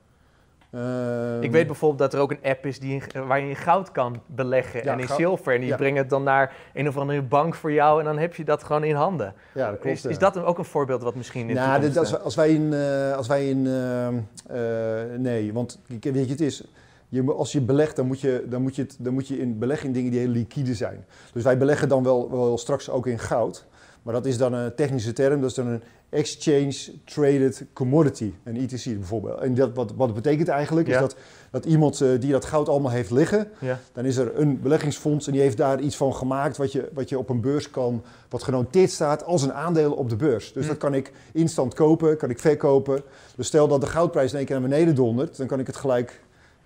Ehm, 0.75 1.43
Ik 1.43 1.50
weet 1.50 1.67
bijvoorbeeld 1.67 2.00
dat 2.00 2.15
er 2.15 2.21
ook 2.21 2.31
een 2.31 2.38
app 2.43 2.67
is 2.67 2.79
die 2.81 2.93
in, 3.12 3.26
waar 3.26 3.41
je 3.41 3.49
in 3.49 3.56
goud 3.56 3.93
kan 3.93 4.21
beleggen 4.26 4.85
Ja, 4.85 4.93
en 4.93 4.99
in 5.00 5.07
goud. 5.07 5.19
zilver. 5.19 5.54
En 5.54 5.61
die 5.61 5.69
Ja. 5.69 5.76
brengen 5.76 5.99
het 5.99 6.11
dan 6.11 6.23
naar 6.23 6.52
een 6.75 6.88
of 6.88 6.97
andere 6.97 7.23
bank 7.23 7.54
voor 7.54 7.73
jou 7.73 7.99
en 7.99 8.04
dan 8.04 8.19
heb 8.19 8.35
je 8.35 8.45
dat 8.45 8.64
gewoon 8.64 8.85
in 8.85 8.95
handen. 8.95 9.35
Ja, 9.54 9.71
dat 9.71 9.81
klopt. 9.81 9.97
is, 9.97 10.04
is 10.04 10.19
dat 10.19 10.43
ook 10.45 10.59
een 10.59 10.64
voorbeeld 10.64 11.02
wat 11.02 11.14
misschien 11.14 11.49
in 11.49 11.54
Nou, 11.54 11.81
dit, 11.81 11.97
als, 11.97 12.07
eh, 12.09 12.14
wij- 12.14 12.23
als 12.23 12.35
wij 12.35 12.50
in, 12.50 12.73
eh, 12.73 13.16
als 13.16 13.26
wij 13.26 13.49
in 13.49 13.66
ehm, 13.66 14.14
eh, 14.47 15.19
nee, 15.19 15.52
want 15.52 15.81
weet 15.88 16.04
je, 16.04 16.21
het 16.33 16.40
is, 16.40 16.64
je, 17.09 17.33
als 17.33 17.52
je 17.52 17.61
belegt, 17.61 17.97
dan 17.97 18.07
moet 18.07 18.21
je, 18.21 18.45
dan, 18.49 18.62
moet 18.62 18.76
je 18.76 18.83
het, 18.83 18.97
dan 18.99 19.12
moet 19.14 19.28
je 19.28 19.38
in 19.38 19.59
beleggen 19.59 19.87
in 19.87 19.93
dingen 19.93 20.11
die 20.11 20.21
heel 20.21 20.28
liquide 20.28 20.75
zijn. 20.75 21.04
Dus 21.33 21.43
wij 21.43 21.59
beleggen 21.59 21.88
dan 21.88 22.02
wel, 22.02 22.31
wel 22.31 22.59
straks 22.59 22.90
ook 22.90 23.07
in 23.07 23.19
goud, 23.19 23.66
maar 24.04 24.14
dat 24.14 24.26
is 24.26 24.38
dan 24.38 24.52
een 24.52 24.75
technische 24.75 25.12
term, 25.12 25.40
dat 25.40 25.50
is 25.50 25.56
dan 25.56 25.66
een 25.66 25.82
exchange 26.08 26.75
traded 27.04 27.64
commodity, 27.73 28.32
een 28.44 28.56
ETC 28.56 28.84
bijvoorbeeld. 28.84 29.38
En 29.40 29.54
dat, 29.54 29.70
wat, 29.75 29.92
wat 29.96 30.14
betekent 30.14 30.49
eigenlijk, 30.49 30.87
Ja. 30.87 30.94
is 30.94 31.00
dat, 31.00 31.16
dat 31.50 31.64
iemand 31.64 32.00
eh, 32.00 32.08
die 32.20 32.32
dat 32.32 32.44
goud 32.44 32.68
allemaal 32.68 32.90
heeft 32.90 33.11
liggen, 33.11 33.49
ja. 33.61 33.78
dan 33.92 34.04
is 34.04 34.16
er 34.16 34.38
een 34.38 34.61
beleggingsfonds 34.61 35.26
en 35.26 35.32
die 35.32 35.40
heeft 35.40 35.56
daar 35.56 35.80
iets 35.80 35.96
van 35.96 36.14
gemaakt 36.14 36.56
wat 36.56 36.73
je, 36.73 36.88
wat 36.92 37.08
je 37.08 37.18
op 37.18 37.28
een 37.28 37.40
beurs 37.40 37.70
kan, 37.70 38.02
wat 38.28 38.42
genoteerd 38.42 38.90
staat 38.90 39.25
als 39.25 39.42
een 39.42 39.52
aandeel 39.52 39.92
op 39.92 40.08
de 40.08 40.16
beurs. 40.16 40.52
Dus 40.52 40.62
Hm. 40.62 40.68
dat 40.68 40.78
kan 40.78 40.94
ik 40.94 41.12
instant 41.32 41.75
kopen, 41.75 42.16
kan 42.16 42.30
ik 42.30 42.38
verkopen. 42.38 43.02
Dus 43.37 43.46
stel 43.46 43.68
dat 43.68 43.80
de 43.80 43.87
goudprijs 43.87 44.30
in 44.32 44.37
één 44.37 44.46
keer 44.46 44.61
naar 44.61 44.68
beneden 44.68 44.94
dondert, 44.94 45.37
dan 45.37 45.46
kan 45.46 45.61
ik 45.61 45.66
het 45.66 45.76
gelijk, 45.76 46.20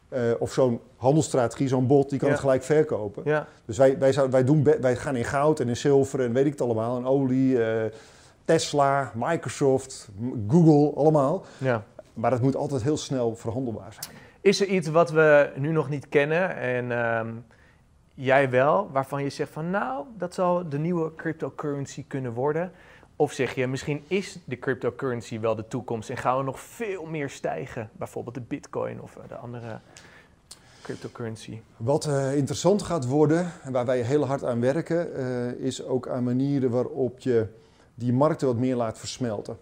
eh, 0.09 0.21
of 0.38 0.53
zo'n 0.53 0.81
handelsstrategie, 0.97 1.69
zo'n 1.69 1.87
bot, 1.87 2.11
die 2.11 2.19
kan 2.19 2.29
Ja. 2.29 2.35
het 2.35 2.43
gelijk 2.43 2.62
verkopen. 2.62 3.23
ja. 3.25 3.47
Dus 3.65 3.77
wij, 3.79 3.99
wij, 3.99 4.31
wij, 4.31 4.45
doen, 4.45 4.65
wij 4.81 4.97
gaan 4.97 5.17
in 5.17 5.25
goud 5.25 5.61
en 5.61 5.69
in 5.69 5.77
zilver 5.77 6.21
en 6.21 6.33
weet 6.33 6.45
ik 6.47 6.53
het 6.53 6.61
allemaal, 6.61 6.97
en 6.97 7.07
olie, 7.07 7.65
eh, 7.65 7.91
Tesla, 8.45 9.12
Microsoft, 9.15 10.09
Google, 10.49 10.93
allemaal. 10.97 11.45
ja. 11.59 11.83
Maar 12.15 12.31
dat 12.31 12.41
moet 12.43 12.57
altijd 12.57 12.83
heel 12.83 12.97
snel 12.97 13.37
verhandelbaar 13.37 13.93
zijn. 14.00 14.17
Is 14.41 14.61
er 14.61 14.67
iets 14.67 14.88
wat 14.88 15.11
we 15.11 15.50
nu 15.57 15.73
nog 15.73 15.88
niet 15.88 16.09
kennen 16.09 16.57
en 16.57 16.93
ehm, 16.93 17.29
jij 18.15 18.50
wel, 18.50 18.88
waarvan 18.93 19.23
je 19.23 19.31
zegt 19.31 19.50
van 19.53 19.71
nou, 19.71 20.05
dat 20.17 20.35
zal 20.35 20.69
de 20.69 20.79
nieuwe 20.79 21.15
cryptocurrency 21.15 22.05
kunnen 22.09 22.33
worden? 22.33 22.73
Of 23.21 23.33
zeg 23.33 23.55
je, 23.55 23.67
misschien 23.67 24.05
is 24.07 24.39
de 24.45 24.59
cryptocurrency 24.59 25.41
wel 25.41 25.55
de 25.55 25.69
toekomst 25.69 26.11
en 26.11 26.17
gaan 26.17 26.39
we 26.39 26.43
nog 26.43 26.61
veel 26.61 27.05
meer 27.05 27.31
stijgen? 27.31 27.91
Bijvoorbeeld 27.93 28.35
de 28.35 28.41
bitcoin 28.41 29.01
of 29.03 29.17
eh, 29.17 29.23
de 29.29 29.35
andere 29.35 29.79
cryptocurrency. 30.83 31.61
Wat 31.77 32.07
eh, 32.07 32.37
interessant 32.37 32.83
gaat 32.83 33.07
worden, 33.07 33.53
en 33.63 33.73
waar 33.73 33.87
wij 33.87 34.01
heel 34.01 34.27
hard 34.27 34.45
aan 34.45 34.61
werken, 34.61 35.15
eh, 35.15 35.53
is 35.53 35.85
ook 35.85 36.09
aan 36.09 36.25
manieren 36.25 36.71
waarop 36.71 37.19
je 37.19 37.47
die 37.95 38.13
markten 38.13 38.47
wat 38.47 38.57
meer 38.57 38.77
laat 38.77 38.99
versmelten. 38.99 39.59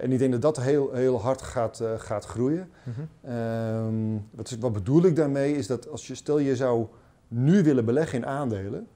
En 0.00 0.12
ik 0.12 0.18
denk 0.18 0.32
dat 0.32 0.42
dat 0.42 0.60
heel, 0.60 0.92
heel 0.92 1.20
hard 1.20 1.42
gaat, 1.42 1.82
gaat 1.96 2.24
groeien. 2.24 2.70
Mhm. 2.82 3.34
Ehm, 3.34 4.18
wat, 4.30 4.56
wat 4.60 4.72
bedoel 4.72 5.04
ik 5.04 5.16
daarmee 5.16 5.56
is 5.56 5.66
dat 5.66 5.88
als 5.88 6.06
je, 6.06 6.14
stel 6.14 6.38
je 6.38 6.56
zou 6.56 6.86
nu 7.28 7.62
willen 7.62 7.84
beleggen 7.84 8.18
in 8.18 8.26
aandelen, 8.26 8.86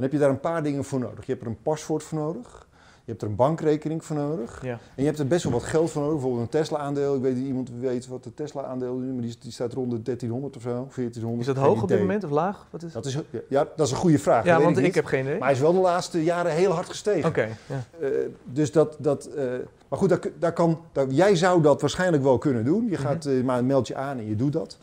dan 0.00 0.02
heb 0.02 0.12
je 0.12 0.18
daar 0.18 0.30
een 0.30 0.40
paar 0.40 0.62
dingen 0.62 0.84
voor 0.84 0.98
nodig. 0.98 1.26
Je 1.26 1.32
hebt 1.32 1.44
er 1.44 1.50
een 1.50 1.62
paswoord 1.62 2.02
voor 2.02 2.18
nodig, 2.18 2.68
je 3.04 3.10
hebt 3.16 3.22
er 3.22 3.28
een 3.28 3.36
bankrekening 3.36 4.04
voor 4.04 4.16
nodig 4.16 4.60
Ja. 4.64 4.70
en 4.70 4.78
je 4.96 5.04
hebt 5.04 5.18
er 5.18 5.26
best 5.26 5.42
wel 5.44 5.52
wat 5.52 5.62
geld 5.62 5.90
voor 5.90 6.00
nodig. 6.02 6.14
Bijvoorbeeld 6.18 6.42
een 6.54 6.60
Tesla-aandeel. 6.60 7.14
Ik 7.16 7.22
weet 7.22 7.36
niet 7.36 7.46
iemand 7.46 7.70
weet 7.80 8.06
wat 8.06 8.24
de 8.24 8.34
Tesla-aandeel 8.34 8.98
is, 9.00 9.12
maar 9.12 9.22
die, 9.22 9.36
die 9.40 9.52
staat 9.52 9.72
rond 9.72 9.90
de 9.90 10.02
1300 10.02 10.56
of 10.56 10.62
zo, 10.62 10.68
1400. 10.94 11.40
Is 11.48 11.54
dat 11.54 11.64
hoog 11.64 11.82
op 11.82 11.88
dit 11.88 11.98
moment 11.98 12.24
of 12.24 12.30
laag? 12.30 12.66
Wat 12.70 12.82
is 12.82 12.92
Dat 12.92 13.06
is, 13.06 13.18
ja, 13.48 13.68
dat 13.76 13.86
is 13.86 13.92
een 13.92 13.98
goede 13.98 14.18
vraag. 14.18 14.44
ja, 14.44 14.60
want 14.60 14.78
ik, 14.78 14.94
heb 14.94 15.04
geen 15.04 15.20
idee. 15.24 15.34
Maar 15.38 15.42
hij 15.48 15.52
is 15.56 15.60
wel 15.62 15.72
de 15.72 15.78
laatste 15.80 16.24
jaren 16.24 16.52
heel 16.52 16.70
hard 16.72 16.88
gestegen. 16.88 17.28
Oké, 17.28 17.48
ja. 17.66 17.84
Eh, 18.00 18.08
dus 18.44 18.72
dat, 18.72 18.96
dat 18.98 19.24
eh, 19.26 19.44
maar 19.88 19.98
goed, 19.98 20.08
daar, 20.08 20.20
daar 20.38 20.52
kan, 20.52 20.80
daar, 20.92 21.06
jij 21.08 21.36
zou 21.36 21.62
dat 21.62 21.80
waarschijnlijk 21.80 22.22
wel 22.22 22.38
kunnen 22.38 22.64
doen. 22.64 22.86
Je 22.90 22.96
gaat, 22.96 23.24
Mhm. 23.24 23.36
eh, 23.38 23.44
maar 23.44 23.64
meld 23.64 23.86
je 23.86 23.94
aan 23.94 24.18
en 24.18 24.26
je 24.28 24.36
doet 24.36 24.52
dat. 24.52 24.78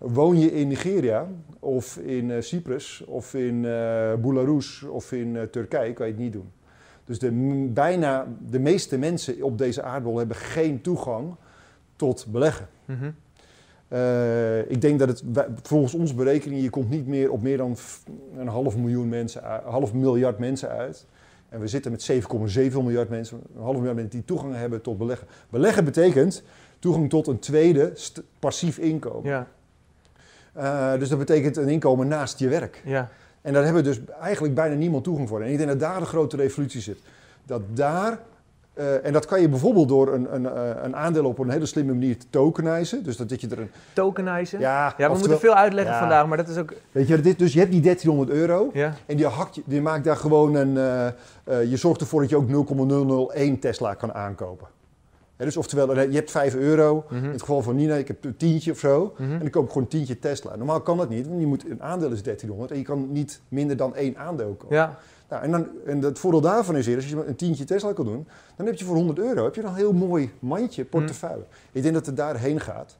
Woon 0.00 0.38
je 0.38 0.52
in 0.52 0.68
Nigeria 0.68 1.26
of 1.58 1.96
in 1.96 2.30
eh, 2.30 2.40
Cyprus 2.40 3.04
of 3.06 3.34
in 3.34 3.64
eh 3.64 4.14
Belarus 4.14 4.82
of 4.82 5.12
in 5.12 5.36
eh, 5.36 5.42
Turkije, 5.42 5.92
kan 5.92 6.06
je 6.06 6.12
het 6.12 6.20
niet 6.20 6.32
doen. 6.32 6.50
Dus 7.04 7.18
de, 7.18 7.32
bijna 7.72 8.26
de 8.50 8.58
meeste 8.58 8.98
mensen 8.98 9.42
op 9.42 9.58
deze 9.58 9.82
aardbol 9.82 10.18
hebben 10.18 10.36
geen 10.36 10.80
toegang 10.80 11.34
tot 11.96 12.26
beleggen. 12.28 12.68
Mhm. 12.84 13.10
Ik 14.68 14.80
denk 14.80 14.98
dat 14.98 15.08
het 15.08 15.22
volgens 15.62 15.94
onze 15.94 16.14
berekening, 16.14 16.62
je 16.62 16.70
komt 16.70 16.90
niet 16.90 17.06
meer 17.06 17.30
op 17.30 17.42
meer 17.42 17.56
dan 17.56 17.76
een 18.36 18.48
half 18.48 18.76
miljoen 18.76 19.08
mensen, 19.08 19.44
een 19.44 19.70
half 19.70 19.94
miljard 19.94 20.38
mensen 20.38 20.68
uit. 20.68 21.06
En 21.48 21.60
we 21.60 21.66
zitten 21.66 21.90
met 21.90 22.10
7,7 22.10 22.18
miljard 22.72 23.08
mensen, 23.08 23.40
een 23.56 23.62
half 23.62 23.74
miljard 23.74 23.94
mensen 23.94 24.12
die 24.12 24.24
toegang 24.24 24.54
hebben 24.54 24.80
tot 24.80 24.98
beleggen. 24.98 25.26
Beleggen 25.50 25.84
betekent 25.84 26.42
toegang 26.78 27.10
tot 27.10 27.26
een 27.26 27.38
tweede 27.38 27.92
passief 28.38 28.78
inkomen. 28.78 29.30
Ja, 29.30 29.48
Eh, 30.60 30.92
dus 30.98 31.08
dat 31.08 31.18
betekent 31.18 31.56
een 31.56 31.68
inkomen 31.68 32.08
naast 32.08 32.38
je 32.38 32.48
werk. 32.48 32.82
ja. 32.84 33.08
En 33.42 33.52
daar 33.52 33.64
hebben 33.64 33.84
dus 33.84 34.00
eigenlijk 34.20 34.54
bijna 34.54 34.74
niemand 34.74 35.04
toegang 35.04 35.28
voor. 35.28 35.42
En 35.42 35.50
ik 35.50 35.56
denk 35.56 35.68
dat 35.68 35.80
daar 35.80 35.98
de 35.98 36.04
grote 36.06 36.36
revolutie 36.36 36.80
zit. 36.80 36.98
Dat 37.46 37.60
daar, 37.74 38.18
eh, 38.74 39.06
en 39.06 39.12
dat 39.12 39.26
kan 39.26 39.40
je 39.40 39.48
bijvoorbeeld 39.48 39.88
door 39.88 40.12
een, 40.14 40.34
een, 40.34 40.46
eh, 40.46 40.70
een 40.82 40.96
aandeel 40.96 41.24
op 41.24 41.38
een 41.38 41.50
hele 41.50 41.66
slimme 41.66 41.92
manier 41.92 42.18
te 42.18 42.26
tokenizen. 42.30 43.02
Dus 43.02 43.16
dat, 43.16 43.28
dat 43.28 43.40
je 43.40 43.48
er 43.48 43.58
een... 43.58 43.70
Tokenizen. 43.92 44.60
Ja, 44.60 44.68
Ja, 44.68 44.84
we 44.86 44.92
oftewel- 44.92 45.18
moeten 45.18 45.38
veel 45.38 45.54
uitleggen 45.54 45.92
Ja. 45.94 46.00
vandaag, 46.00 46.26
maar 46.26 46.36
dat 46.36 46.48
is 46.48 46.56
ook... 46.56 46.72
Weet 46.92 47.08
je, 47.08 47.20
dit, 47.20 47.38
dus 47.38 47.52
je 47.52 47.58
hebt 47.58 47.70
die 47.72 47.80
1300 47.80 48.30
euro 48.38 48.70
Ja, 48.72 48.94
en 49.06 49.16
die, 49.16 49.26
hakt 49.26 49.54
je, 49.54 49.62
die 49.64 49.80
maakt 49.82 50.04
daar 50.04 50.16
gewoon 50.16 50.54
een. 50.54 50.72
je 51.70 51.76
zorgt 51.76 52.00
ervoor 52.00 52.20
dat 52.20 52.30
je 52.30 52.36
ook 52.36 52.48
0,001 52.48 53.58
Tesla 53.58 53.94
kan 53.94 54.12
aankopen. 54.14 54.66
Dus 55.44 55.56
oftewel, 55.56 55.94
eh, 55.96 56.08
je 56.10 56.14
hebt 56.16 56.30
5 56.30 56.54
euro. 56.54 57.04
Mhm. 57.08 57.24
In 57.24 57.30
het 57.30 57.40
geval 57.40 57.62
van 57.62 57.76
Nina, 57.76 57.94
ik 57.94 58.08
heb 58.08 58.24
een 58.24 58.36
tientje 58.36 58.70
of 58.72 58.78
zo. 58.78 59.14
Mhm. 59.18 59.32
En 59.32 59.38
dan 59.38 59.50
koop 59.50 59.62
ik 59.64 59.68
gewoon 59.68 59.82
een 59.82 59.88
tientje 59.88 60.18
Tesla. 60.18 60.56
Normaal 60.56 60.80
kan 60.80 60.96
dat 60.96 61.08
niet, 61.08 61.26
want 61.28 61.40
je 61.40 61.46
moet, 61.46 61.64
een 61.70 61.82
aandeel 61.82 62.10
is 62.10 62.22
1300 62.22 62.70
en 62.70 62.76
je 62.78 62.84
kan 62.84 63.12
niet 63.12 63.40
minder 63.48 63.76
dan 63.76 63.94
één 63.96 64.16
aandeel 64.16 64.54
kopen. 64.58 64.76
ja. 64.76 64.98
Nou, 65.28 65.42
en, 65.42 65.50
dan, 65.50 65.66
en 65.86 66.02
het 66.02 66.18
voordeel 66.18 66.40
daarvan 66.40 66.76
is 66.76 66.94
als 66.94 67.06
je 67.08 67.24
een 67.26 67.36
tientje 67.36 67.64
Tesla 67.64 67.92
kan 67.92 68.04
doen, 68.04 68.28
dan 68.56 68.66
heb 68.66 68.74
je 68.78 68.84
voor 68.84 68.94
100 68.96 69.18
euro 69.18 69.44
heb 69.44 69.54
je 69.54 69.62
een 69.62 69.74
heel 69.74 69.92
mooi 69.92 70.30
mandje, 70.38 70.84
portefeuille. 70.84 71.44
Ik 71.72 71.82
denk 71.82 71.94
dat 71.94 72.06
het 72.06 72.16
daarheen 72.16 72.60
gaat. 72.60 72.96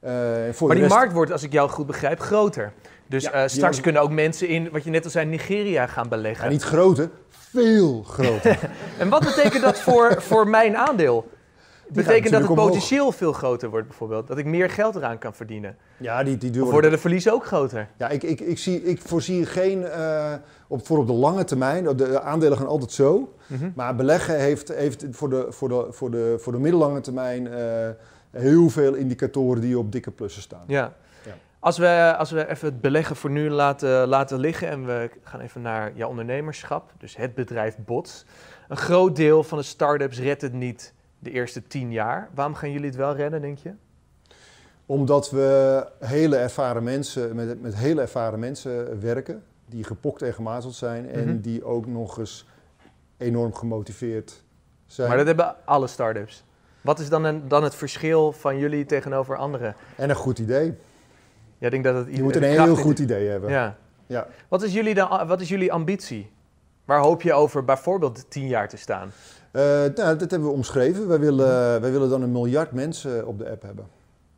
Eh, 0.00 0.12
voor 0.52 0.66
Maar 0.66 0.76
die 0.76 0.84
rest- 0.84 0.96
markt 0.96 1.12
wordt, 1.12 1.32
als 1.32 1.42
ik 1.42 1.52
jou 1.52 1.70
goed 1.70 1.86
begrijp, 1.86 2.20
groter. 2.20 2.72
Dus 3.06 3.22
Ja, 3.22 3.30
eh, 3.32 3.48
straks 3.48 3.80
kunnen 3.80 4.02
ook 4.02 4.10
mensen 4.10 4.48
in, 4.48 4.68
wat 4.70 4.84
je 4.84 4.90
net 4.90 5.04
al 5.04 5.10
zei, 5.10 5.26
Nigeria 5.26 5.86
gaan 5.86 6.08
beleggen. 6.08 6.44
Ja, 6.44 6.50
niet 6.50 6.62
groter, 6.62 7.10
veel 7.28 8.02
groter. 8.14 8.58
En 8.98 9.08
wat 9.08 9.20
betekent 9.20 9.62
dat 9.62 9.78
voor, 9.80 10.22
voor 10.22 10.48
mijn 10.48 10.76
aandeel? 10.76 11.28
Betekent 11.92 12.32
dat 12.32 12.40
het 12.40 12.50
omhoog. 12.50 12.66
potentieel 12.66 13.12
veel 13.12 13.32
groter 13.32 13.70
wordt 13.70 13.88
bijvoorbeeld? 13.88 14.26
Dat 14.26 14.38
ik 14.38 14.44
meer 14.44 14.70
geld 14.70 14.94
eraan 14.94 15.18
kan 15.18 15.34
verdienen? 15.34 15.76
ja, 15.96 16.22
die, 16.22 16.38
die 16.38 16.48
Of 16.48 16.54
duren. 16.54 16.70
worden 16.70 16.90
de 16.90 16.98
verliezen 16.98 17.32
ook 17.32 17.46
groter? 17.46 17.88
Ja, 17.96 18.08
ik, 18.08 18.22
ik, 18.22 18.40
ik, 18.40 18.58
zie, 18.58 18.82
ik 18.82 19.00
voorzie 19.00 19.46
geen, 19.46 19.84
eh, 19.84 20.32
op, 20.66 20.86
voor 20.86 20.98
op 20.98 21.06
de 21.06 21.12
lange 21.12 21.44
termijn, 21.44 21.96
de 21.96 22.20
aandelen 22.20 22.58
gaan 22.58 22.66
altijd 22.66 22.92
zo. 22.92 23.34
Mhm. 23.46 23.70
Maar 23.74 23.94
beleggen 23.94 24.38
heeft, 24.38 24.68
heeft 24.68 25.04
voor, 25.10 25.30
de, 25.30 25.46
voor, 25.48 25.68
de, 25.68 25.86
voor, 25.90 26.10
de, 26.10 26.36
voor 26.38 26.52
de 26.52 26.58
middellange 26.58 27.00
termijn 27.00 27.46
eh, 27.46 27.88
heel 28.30 28.68
veel 28.68 28.94
indicatoren 28.94 29.60
die 29.60 29.78
op 29.78 29.92
dikke 29.92 30.10
plussen 30.10 30.42
staan. 30.42 30.64
Ja. 30.66 30.92
Ja. 31.24 31.32
Als, 31.58 31.78
we, 31.78 32.14
als 32.18 32.30
we 32.30 32.48
even 32.48 32.68
het 32.68 32.80
beleggen 32.80 33.16
voor 33.16 33.30
nu 33.30 33.50
laten, 33.50 34.08
laten 34.08 34.38
liggen 34.38 34.68
en 34.68 34.86
we 34.86 35.10
gaan 35.22 35.40
even 35.40 35.62
naar 35.62 35.92
jouw 35.94 36.08
ondernemerschap, 36.08 36.92
dus 36.98 37.16
het 37.16 37.34
bedrijf 37.34 37.76
Bots. 37.84 38.24
Een 38.68 38.76
groot 38.76 39.16
deel 39.16 39.42
van 39.42 39.58
de 39.58 39.64
start-ups 39.64 40.18
redt 40.20 40.42
het 40.42 40.52
niet 40.52 40.94
de 41.22 41.30
eerste 41.30 41.66
tien 41.66 41.92
jaar. 41.92 42.28
Waarom 42.34 42.54
gaan 42.54 42.70
jullie 42.70 42.86
het 42.86 42.96
wel 42.96 43.14
redden, 43.16 43.40
denk 43.40 43.58
je? 43.58 43.72
Omdat 44.86 45.30
we 45.30 45.86
hele 45.98 46.36
ervaren 46.36 46.82
mensen, 46.82 47.34
met, 47.36 47.60
met 47.62 47.74
hele 47.74 48.00
ervaren 48.00 48.38
mensen 48.38 49.00
werken, 49.00 49.42
die 49.66 49.84
gepokt 49.84 50.22
en 50.22 50.34
gemazeld 50.34 50.74
zijn 50.74 51.10
en 51.10 51.24
Mhm. 51.28 51.40
die 51.40 51.64
ook 51.64 51.86
nog 51.86 52.18
eens 52.18 52.46
enorm 53.16 53.54
gemotiveerd 53.54 54.42
zijn. 54.86 55.08
Maar 55.08 55.16
dat 55.16 55.26
hebben 55.26 55.54
alle 55.64 55.86
start-ups. 55.86 56.44
Wat 56.80 56.98
is 56.98 57.08
dan, 57.08 57.24
een, 57.24 57.48
dan 57.48 57.62
het 57.62 57.74
verschil 57.74 58.32
van 58.32 58.58
jullie 58.58 58.86
tegenover 58.86 59.36
anderen? 59.36 59.74
En 59.96 60.10
een 60.10 60.16
goed 60.16 60.38
idee. 60.38 60.66
Ja, 61.58 61.66
ik 61.66 61.70
denk 61.70 61.84
dat 61.84 61.94
het 62.06 62.16
Je 62.16 62.22
moet 62.22 62.36
een 62.36 62.42
heel 62.42 62.76
goed 62.76 62.98
idee 62.98 63.28
hebben. 63.28 63.50
Ja. 63.50 63.76
Ja. 64.06 64.26
Wat, 64.48 64.62
is 64.62 64.72
jullie 64.72 64.94
dan, 64.94 65.26
wat 65.26 65.40
is 65.40 65.48
jullie 65.48 65.72
ambitie? 65.72 66.30
Waar 66.84 67.00
hoop 67.00 67.22
je 67.22 67.32
over 67.32 67.64
bijvoorbeeld 67.64 68.30
tien 68.30 68.46
jaar 68.46 68.68
te 68.68 68.76
staan? 68.76 69.10
Eh, 69.52 69.62
nou, 69.94 70.16
dat 70.16 70.30
hebben 70.30 70.42
we 70.48 70.54
omschreven. 70.54 71.08
Wij 71.08 71.18
willen, 71.18 71.80
wij 71.80 71.92
willen 71.92 72.08
dan 72.08 72.22
een 72.22 72.32
miljard 72.32 72.72
mensen 72.72 73.26
op 73.26 73.38
de 73.38 73.50
app 73.50 73.62
hebben. 73.62 73.86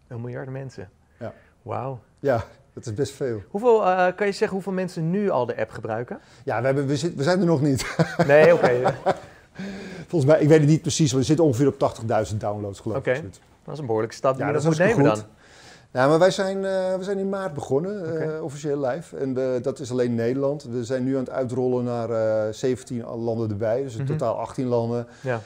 Een 0.08 0.20
miljard 0.20 0.48
mensen. 0.50 0.88
Ja. 1.18 1.32
Wauw. 1.62 1.98
Ja, 2.20 2.44
dat 2.72 2.86
is 2.86 2.94
best 2.94 3.12
veel. 3.12 3.42
Hoeveel, 3.48 3.84
eh, 3.86 4.06
kan 4.16 4.26
je 4.26 4.32
zeggen 4.32 4.48
hoeveel 4.56 4.72
mensen 4.72 5.10
nu 5.10 5.30
al 5.30 5.46
de 5.46 5.56
app 5.56 5.70
gebruiken? 5.70 6.18
Ja, 6.44 6.60
we, 6.60 6.66
hebben, 6.66 6.86
we, 6.86 6.96
zit- 6.96 7.14
we 7.14 7.22
zijn 7.22 7.40
er 7.40 7.46
nog 7.46 7.60
niet. 7.60 7.96
Nee, 8.26 8.54
oké. 8.54 8.94
Volgens 10.06 10.32
mij, 10.32 10.40
ik 10.40 10.48
weet 10.48 10.60
het 10.60 10.68
niet 10.68 10.80
precies, 10.82 11.10
maar 11.10 11.20
we 11.20 11.26
zitten 11.26 11.44
ongeveer 11.44 11.66
op 11.66 11.96
80.000 12.30 12.36
downloads 12.36 12.80
geloof 12.80 12.96
ik. 12.98 13.06
Oké. 13.06 13.20
Dat 13.64 13.74
is 13.74 13.80
een 13.80 13.86
behoorlijke 13.86 14.16
stap 14.16 14.32
die 14.36 14.40
Ja, 14.42 14.46
je 14.48 14.54
dat 14.54 14.62
nog 14.64 14.72
is 14.72 14.78
moet 14.78 14.88
nemen 14.88 15.04
hartstikke 15.04 15.32
dan. 15.33 15.33
Ja, 15.94 16.08
maar 16.08 16.18
wij 16.18 16.30
zijn, 16.30 16.56
eh, 16.64 16.94
we 16.96 17.02
zijn 17.04 17.18
in 17.18 17.28
maart 17.28 17.54
begonnen, 17.54 18.20
eh, 18.34 18.42
officieel 18.42 18.80
live. 18.86 19.16
En 19.16 19.38
eh, 19.38 19.62
dat 19.62 19.78
is 19.78 19.90
alleen 19.90 20.14
Nederland. 20.14 20.62
We 20.64 20.84
zijn 20.84 21.04
nu 21.04 21.12
aan 21.14 21.20
het 21.20 21.30
uitrollen 21.30 21.84
naar 21.84 22.10
eh 22.10 22.52
17 22.52 23.04
landen 23.04 23.50
erbij, 23.50 23.82
dus 23.82 23.94
in 23.96 24.02
Mhm. 24.02 24.10
totaal 24.12 24.34
18 24.38 24.66
landen. 24.66 25.06
Ja. 25.20 25.40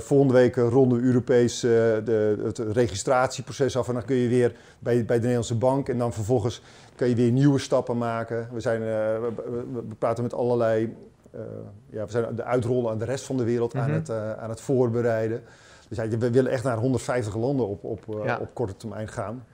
Volgende 0.00 0.32
week 0.32 0.56
ronden 0.56 1.02
Europees 1.02 1.60
de, 1.60 2.40
het 2.44 2.58
registratieproces 2.58 3.76
af 3.76 3.88
en 3.88 3.94
dan 3.94 4.04
kun 4.04 4.16
je 4.16 4.28
weer 4.28 4.54
bij, 4.78 5.04
bij 5.04 5.16
de 5.16 5.20
Nederlandse 5.22 5.54
bank 5.56 5.88
en 5.88 5.98
dan 5.98 6.12
vervolgens 6.12 6.62
kan 6.94 7.08
je 7.08 7.14
weer 7.14 7.30
nieuwe 7.30 7.58
stappen 7.58 7.98
maken. 7.98 8.48
We, 8.52 8.60
zijn, 8.60 8.80
we, 8.80 9.30
we- 9.72 9.82
praten 9.98 10.22
met 10.22 10.34
allerlei, 10.34 10.96
ja, 11.90 12.04
we 12.04 12.10
zijn 12.10 12.34
de 12.36 12.44
uitrollen 12.44 12.90
aan 12.90 12.98
de 12.98 13.04
rest 13.04 13.24
van 13.24 13.36
de 13.36 13.44
wereld 13.44 13.74
aan, 13.74 13.88
Mhm. 13.90 13.98
het, 13.98 14.10
aan 14.38 14.50
het 14.50 14.60
voorbereiden. 14.60 15.42
Dus 15.88 15.98
ja, 15.98 16.08
we 16.18 16.30
willen 16.30 16.50
echt 16.52 16.64
naar 16.64 16.78
150 16.78 17.36
landen 17.36 17.68
op, 17.68 17.84
op, 17.84 18.00
Ja. 18.24 18.38
op 18.40 18.48
korte 18.54 18.76
termijn 18.76 19.08
gaan. 19.08 19.44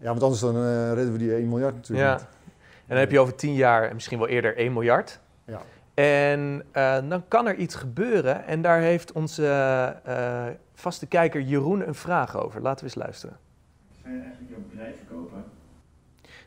Ja, 0.00 0.06
want 0.06 0.22
anders 0.22 0.40
dan 0.40 0.56
eh, 0.56 0.92
redden 0.92 1.12
we 1.12 1.18
die 1.18 1.34
1 1.34 1.48
miljard 1.48 1.74
natuurlijk 1.74 2.08
Ja. 2.08 2.14
niet. 2.14 2.26
En 2.62 2.96
dan 2.96 2.98
heb 2.98 3.10
je 3.10 3.20
over 3.20 3.34
tien 3.34 3.54
jaar 3.54 3.88
en 3.88 3.94
misschien 3.94 4.18
wel 4.18 4.28
eerder 4.28 4.56
1 4.56 4.72
miljard. 4.72 5.20
Ja. 5.44 5.60
En 5.94 6.62
eh, 6.72 6.98
dan 7.08 7.24
kan 7.28 7.46
er 7.46 7.54
iets 7.54 7.74
gebeuren. 7.74 8.46
En 8.46 8.62
daar 8.62 8.80
heeft 8.80 9.12
onze 9.12 9.46
eh, 10.04 10.46
vaste 10.74 11.06
kijker 11.06 11.40
Jeroen 11.40 11.88
een 11.88 11.94
vraag 11.94 12.36
over. 12.36 12.60
Laten 12.60 12.78
we 12.78 12.84
eens 12.84 13.02
luisteren. 13.04 13.36
Zou 14.02 14.14
je 14.14 14.20
eigenlijk 14.20 14.50
jouw 14.50 14.62
bedrijf 14.70 14.96
verkopen? 15.06 15.44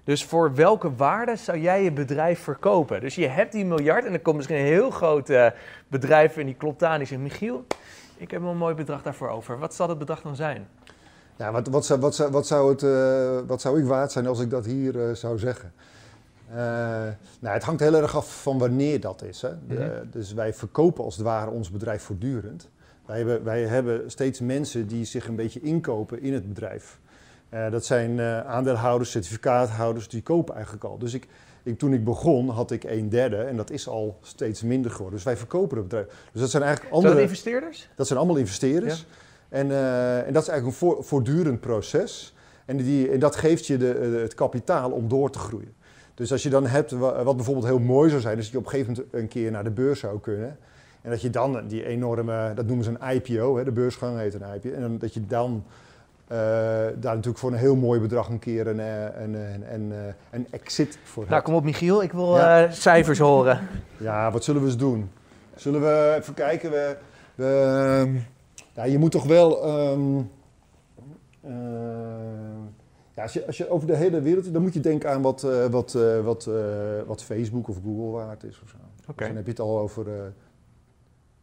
Dus 0.04 0.26
voor 0.26 0.56
welke 0.56 0.96
waarde 0.96 1.36
zou 1.36 1.60
jij 1.60 1.84
je 1.84 1.92
bedrijf 1.92 2.40
verkopen? 2.40 3.02
Dus 3.02 3.16
je 3.16 3.28
hebt 3.28 3.52
die 3.52 3.66
miljard 3.66 4.06
en 4.06 4.12
dan 4.12 4.22
komt 4.22 4.36
misschien 4.36 4.58
een 4.58 4.64
heel 4.64 4.90
groot 4.90 5.32
bedrijf 5.88 6.38
en 6.38 6.46
die 6.46 6.56
klopt 6.56 6.84
aan 6.84 6.92
en 6.92 6.98
die 6.98 7.08
zegt... 7.08 7.22
Michiel, 7.22 7.66
ik 8.18 8.32
heb 8.32 8.42
wel 8.42 8.52
een 8.52 8.58
mooi 8.58 8.76
bedrag 8.76 9.02
daarvoor 9.02 9.30
over. 9.30 9.60
Wat 9.60 9.74
zal 9.74 9.90
het 9.90 9.98
bedrag 9.98 10.22
dan 10.22 10.36
zijn? 10.36 10.68
Ja, 11.38 11.52
wat, 11.52 11.68
wat, 11.68 11.86
zou, 11.86 12.00
wat, 12.00 12.16
zou, 12.16 12.32
wat, 12.32 12.48
zou 12.48 12.70
het, 12.72 12.84
eh, 12.84 13.48
wat 13.48 13.62
zou 13.62 13.80
ik 13.80 13.86
waard 13.86 14.12
zijn 14.12 14.28
als 14.28 14.40
ik 14.40 14.50
dat 14.50 14.66
hier 14.66 15.08
eh, 15.10 15.16
zou 15.16 15.40
zeggen? 15.40 15.74
Eh, 16.50 16.56
nou, 17.40 17.54
het 17.54 17.64
hangt 17.64 17.80
heel 17.82 17.94
erg 17.96 18.16
af 18.16 18.42
van 18.42 18.58
wanneer 18.58 19.00
dat 19.00 19.22
is. 19.24 19.42
Hè. 19.42 19.50
De- 19.68 19.74
Mhm. 19.74 20.12
dus 20.12 20.34
wij 20.34 20.54
verkopen 20.54 21.04
als 21.04 21.16
het 21.16 21.26
ware 21.26 21.50
ons 21.52 21.72
bedrijf 21.72 22.02
voortdurend. 22.04 22.70
Wij 23.06 23.18
hebben, 23.18 23.44
wij 23.44 23.62
hebben 23.62 24.12
steeds 24.12 24.40
mensen 24.40 24.88
die 24.88 25.06
zich 25.06 25.28
een 25.28 25.36
beetje 25.36 25.62
inkopen 25.62 26.22
in 26.22 26.34
het 26.34 26.48
bedrijf. 26.48 27.00
Dat 27.72 27.86
zijn 27.86 28.22
aandeelhouders, 28.46 29.12
certificaathouders, 29.12 30.08
die 30.08 30.22
kopen 30.22 30.54
eigenlijk 30.54 30.84
al. 30.84 30.98
Dus 30.98 31.14
ik, 31.14 31.28
ik, 31.64 31.78
toen 31.80 31.94
ik 31.94 32.04
begon 32.04 32.50
had 32.50 32.72
ik 32.72 32.84
een 32.84 33.10
derde 33.10 33.36
en 33.38 33.58
dat 33.58 33.70
is 33.70 33.88
al 33.88 34.18
steeds 34.22 34.62
minder 34.62 34.92
geworden. 34.92 35.16
Dus 35.16 35.24
wij 35.26 35.38
verkopen 35.38 35.78
het 35.78 35.88
bedrijf. 35.88 36.08
Dus 36.32 36.42
dat 36.42 36.50
zijn 36.50 36.64
eigenlijk 36.64 36.94
Zijn 36.94 37.04
dat 37.04 37.12
andere... 37.12 37.30
investeerders? 37.30 37.90
Dat 37.96 38.08
zijn 38.08 38.20
allemaal 38.20 38.38
investeerders. 38.38 39.06
En, 39.54 39.72
eh, 39.72 40.28
en 40.28 40.34
dat 40.34 40.42
is 40.42 40.48
eigenlijk 40.50 40.66
een 40.66 40.88
voor- 40.88 41.04
voortdurend 41.04 41.60
proces. 41.60 42.34
En, 42.66 42.78
die, 42.78 43.10
en 43.10 43.20
dat 43.20 43.36
geeft 43.36 43.68
je 43.68 43.78
de, 43.78 43.92
eh, 43.94 44.22
het 44.22 44.34
kapitaal 44.34 44.92
om 44.92 45.08
door 45.08 45.30
te 45.30 45.40
groeien. 45.40 45.74
Dus 46.14 46.32
als 46.32 46.44
je 46.44 46.50
dan 46.50 46.68
hebt, 46.68 46.92
wa- 46.92 47.24
wat 47.24 47.36
bijvoorbeeld 47.36 47.66
heel 47.66 47.80
mooi 47.80 48.10
zou 48.10 48.22
zijn, 48.22 48.38
is 48.38 48.44
dat 48.44 48.52
je 48.52 48.58
op 48.58 48.64
een 48.66 48.70
gegeven 48.70 48.94
moment 48.94 49.14
een 49.14 49.28
keer 49.28 49.52
naar 49.52 49.64
de 49.64 49.70
beurs 49.72 50.00
zou 50.00 50.20
kunnen. 50.20 50.58
En 51.02 51.10
dat 51.10 51.22
je 51.22 51.30
dan 51.30 51.68
die 51.68 51.86
enorme, 51.86 52.52
dat 52.56 52.66
noemen 52.66 52.86
ze 52.86 52.92
een 53.00 53.16
IPO, 53.16 53.58
hè, 53.58 53.64
de 53.64 53.72
beursgang 53.72 54.18
heet 54.18 54.34
een 54.34 54.42
IPO. 54.56 54.70
En 54.70 54.82
dan, 54.82 54.98
dat 54.98 55.14
je 55.14 55.26
dan 55.28 55.64
eh, 56.28 56.38
daar 56.96 57.16
natuurlijk 57.16 57.38
voor 57.38 57.52
een 57.52 57.58
heel 57.58 57.76
mooi 57.76 58.00
bedrag 58.00 58.30
een 58.30 58.40
keer 58.40 58.68
een, 58.68 58.80
een, 59.24 59.94
een, 60.32 60.48
exit 60.52 60.98
voor 61.04 61.24
Nou, 61.24 61.34
hebt. 61.36 61.46
kom 61.46 61.56
op 61.56 61.64
Michiel, 61.64 62.04
ik 62.04 62.12
wil 62.12 62.36
Ja. 62.38 62.72
cijfers 62.72 63.20
horen. 63.20 63.60
Ja, 63.98 64.32
wat 64.32 64.44
zullen 64.44 64.62
we 64.62 64.68
eens 64.68 64.78
doen? 64.78 65.10
Zullen 65.56 65.82
we 65.82 66.16
even 66.20 66.34
kijken? 66.34 66.72
We, 66.72 66.96
we, 67.36 67.46
ehm, 67.46 68.16
ja, 68.74 68.84
je 68.84 68.98
moet 68.98 69.12
toch 69.12 69.26
wel. 69.26 69.64
ehm, 69.64 70.18
eh, 71.42 71.52
ja, 73.16 73.22
als, 73.24 73.34
je, 73.34 73.46
als 73.46 73.58
je 73.58 73.70
over 73.70 73.88
de 73.88 73.96
hele 73.96 74.22
wereld. 74.22 74.54
dan 74.54 74.62
moet 74.62 74.74
je 74.74 74.80
denken 74.80 75.10
aan 75.12 75.22
wat, 75.22 75.44
eh, 75.44 75.66
wat, 75.66 75.96
eh, 75.96 76.20
wat, 76.20 76.50
wat 77.06 77.24
Facebook 77.24 77.68
of 77.68 77.78
Google 77.84 78.12
waard 78.12 78.44
is 78.44 78.62
of 78.64 78.70
zo. 78.70 78.78
Dus 79.06 79.16
dan 79.28 79.36
heb 79.36 79.46
je 79.46 79.52
het 79.52 79.60
al 79.60 79.80
over. 79.80 80.06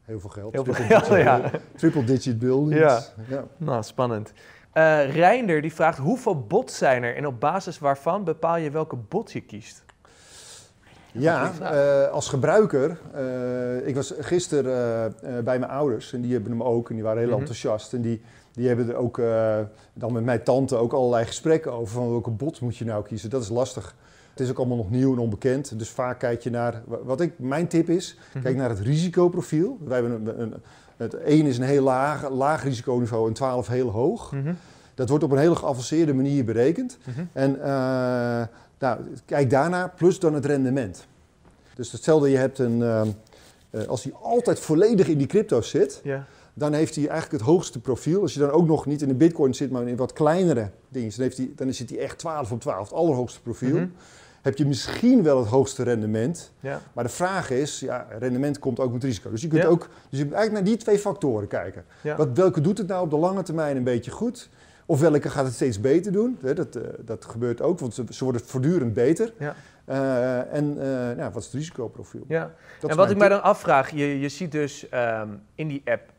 heel 0.02 0.20
veel 0.20 0.30
geld. 0.30 0.52
Heel 0.52 0.64
veel 0.64 0.74
Triple 0.74 0.98
geld, 0.98 1.08
digit- 1.08 1.24
ja. 1.24 1.50
Triple 1.76 2.04
digit 2.04 2.38
buildings. 2.38 2.80
Ja. 2.80 3.00
ja. 3.28 3.44
Nou, 3.56 3.82
spannend. 3.82 4.32
Reinder 5.10 5.60
die 5.62 5.74
vraagt 5.74 5.98
hoeveel 5.98 6.46
bots 6.46 6.78
zijn 6.78 7.02
er 7.02 7.16
en 7.16 7.26
op 7.26 7.40
basis 7.40 7.78
waarvan 7.78 8.24
bepaal 8.24 8.56
je 8.56 8.70
welke 8.70 8.96
bot 8.96 9.32
je 9.32 9.40
kiest? 9.40 9.84
Ja, 11.12 11.52
eh, 11.60 12.10
als 12.12 12.28
gebruiker. 12.28 12.98
eh, 13.14 13.86
ik 13.88 13.94
was 13.94 14.14
gisteren 14.18 15.14
eh, 15.22 15.38
bij 15.44 15.58
mijn 15.58 15.70
ouders 15.70 16.12
en 16.12 16.20
die 16.20 16.32
hebben 16.32 16.50
hem 16.50 16.62
ook 16.62 16.88
en 16.88 16.94
die 16.94 17.04
waren 17.04 17.18
heel 17.20 17.28
Mhm. 17.30 17.38
enthousiast. 17.38 17.92
En 17.94 18.00
die, 18.00 18.22
die 18.52 18.68
hebben 18.68 18.88
er 18.88 18.94
ook 18.96 19.20
dan 19.92 20.12
met 20.12 20.24
mijn 20.24 20.42
tante 20.42 20.76
ook 20.76 20.92
allerlei 20.92 21.24
gesprekken 21.26 21.72
over 21.72 21.92
van 21.94 22.10
welke 22.10 22.30
bot 22.30 22.60
moet 22.60 22.76
je 22.76 22.84
nou 22.84 23.04
kiezen. 23.04 23.30
Dat 23.30 23.42
is 23.42 23.48
lastig. 23.48 23.94
Het 24.30 24.40
is 24.40 24.50
ook 24.50 24.58
allemaal 24.58 24.76
nog 24.76 24.90
nieuw 24.90 25.12
en 25.12 25.18
onbekend. 25.18 25.78
Dus 25.78 25.88
vaak 25.88 26.18
kijk 26.18 26.42
je 26.42 26.50
naar, 26.50 26.82
wa- 26.86 27.02
wat 27.04 27.20
ik, 27.20 27.32
mijn 27.38 27.66
tip 27.68 27.88
is, 27.88 28.18
Mhm. 28.32 28.42
kijk 28.44 28.56
naar 28.56 28.68
het 28.68 28.78
risicoprofiel. 28.80 29.78
Wij 29.84 30.00
hebben 30.00 30.26
een, 30.26 30.40
een, 30.40 30.54
het 30.96 31.14
1 31.14 31.46
is 31.46 31.58
een 31.58 31.64
heel 31.64 31.82
laag, 31.82 32.30
laag 32.30 32.62
risiconiveau 32.64 33.28
en 33.28 33.32
12 33.34 33.66
heel 33.68 33.88
hoog. 33.90 34.32
Mhm. 34.32 34.52
Dat 34.94 35.08
wordt 35.08 35.24
op 35.24 35.30
een 35.32 35.38
hele 35.38 35.56
geavanceerde 35.56 36.14
manier 36.14 36.44
berekend. 36.44 36.98
En 37.32 37.58
nou, 38.80 39.00
kijk 39.24 39.50
daarna, 39.50 39.88
plus 39.96 40.18
dan 40.18 40.34
het 40.34 40.44
rendement. 40.44 41.06
Dus 41.74 41.92
hetzelfde, 41.92 42.30
je 42.30 42.36
hebt 42.36 42.58
een, 42.58 42.82
ehm, 42.82 43.08
eh, 43.70 43.86
als 43.86 44.04
hij 44.04 44.12
altijd 44.22 44.60
volledig 44.60 45.08
in 45.08 45.18
die 45.18 45.26
crypto 45.26 45.60
zit, 45.60 46.00
Ja. 46.04 46.24
dan 46.54 46.72
heeft 46.72 46.94
hij 46.94 47.08
eigenlijk 47.08 47.42
het 47.42 47.52
hoogste 47.52 47.80
profiel. 47.80 48.20
Als 48.20 48.34
je 48.34 48.40
dan 48.40 48.50
ook 48.50 48.66
nog 48.66 48.86
niet 48.86 49.02
in 49.02 49.08
de 49.08 49.14
bitcoin 49.14 49.54
zit, 49.54 49.70
maar 49.70 49.88
in 49.88 49.96
wat 49.96 50.12
kleinere 50.12 50.70
dingen, 50.88 51.10
dan, 51.10 51.20
heeft 51.22 51.36
hij, 51.36 51.52
dan 51.56 51.74
zit 51.74 51.90
hij 51.90 51.98
echt 51.98 52.18
12 52.18 52.52
op 52.52 52.60
12, 52.60 52.88
het 52.88 52.98
allerhoogste 52.98 53.40
profiel. 53.40 53.76
Mhm. 53.76 53.86
Heb 54.42 54.56
je 54.58 54.66
misschien 54.66 55.22
wel 55.22 55.38
het 55.38 55.48
hoogste 55.48 55.82
rendement. 55.82 56.52
Ja. 56.60 56.80
Maar 56.92 57.04
de 57.04 57.10
vraag 57.10 57.50
is, 57.50 57.80
ja, 57.80 58.06
rendement 58.18 58.58
komt 58.58 58.80
ook 58.80 58.92
met 58.92 59.04
risico. 59.04 59.30
Dus 59.30 59.42
je 59.42 59.48
kunt 59.48 59.62
Ja. 59.62 59.68
ook, 59.68 59.88
dus 60.10 60.18
je 60.18 60.24
moet 60.24 60.34
eigenlijk 60.34 60.64
naar 60.64 60.74
die 60.74 60.82
twee 60.82 60.98
factoren 60.98 61.48
kijken. 61.48 61.84
Wat, 62.16 62.28
welke 62.34 62.60
doet 62.60 62.78
het 62.78 62.86
nou 62.86 63.04
op 63.04 63.10
de 63.10 63.16
lange 63.16 63.42
termijn 63.42 63.76
een 63.76 63.84
beetje 63.84 64.10
goed? 64.10 64.48
Of 64.90 65.00
welke 65.00 65.30
gaat 65.30 65.44
het 65.44 65.54
steeds 65.54 65.80
beter 65.80 66.12
doen? 66.12 66.38
Hè, 66.40 66.54
Dat, 66.54 66.76
eh, 66.76 66.82
dat 66.98 67.24
gebeurt 67.24 67.62
ook, 67.62 67.78
want 67.78 67.94
ze, 67.94 68.04
ze 68.10 68.24
worden 68.24 68.42
voortdurend 68.44 68.92
beter. 68.92 69.32
Ja. 69.38 69.54
Eh, 69.84 70.54
en 70.54 70.76
eh, 70.80 71.16
ja, 71.16 71.30
wat 71.30 71.42
is 71.42 71.44
het 71.44 71.54
risicoprofiel? 71.54 72.24
Ja. 72.28 72.50
Dat 72.80 72.90
en 72.90 72.96
wat 72.96 73.10
ik 73.10 73.16
mij 73.16 73.28
dan 73.28 73.42
afvraag, 73.42 73.90
je, 73.90 74.20
je 74.20 74.28
ziet 74.28 74.52
dus 74.52 74.88
ehm, 74.88 75.28
in 75.54 75.68
die 75.68 75.82
app 75.84 76.12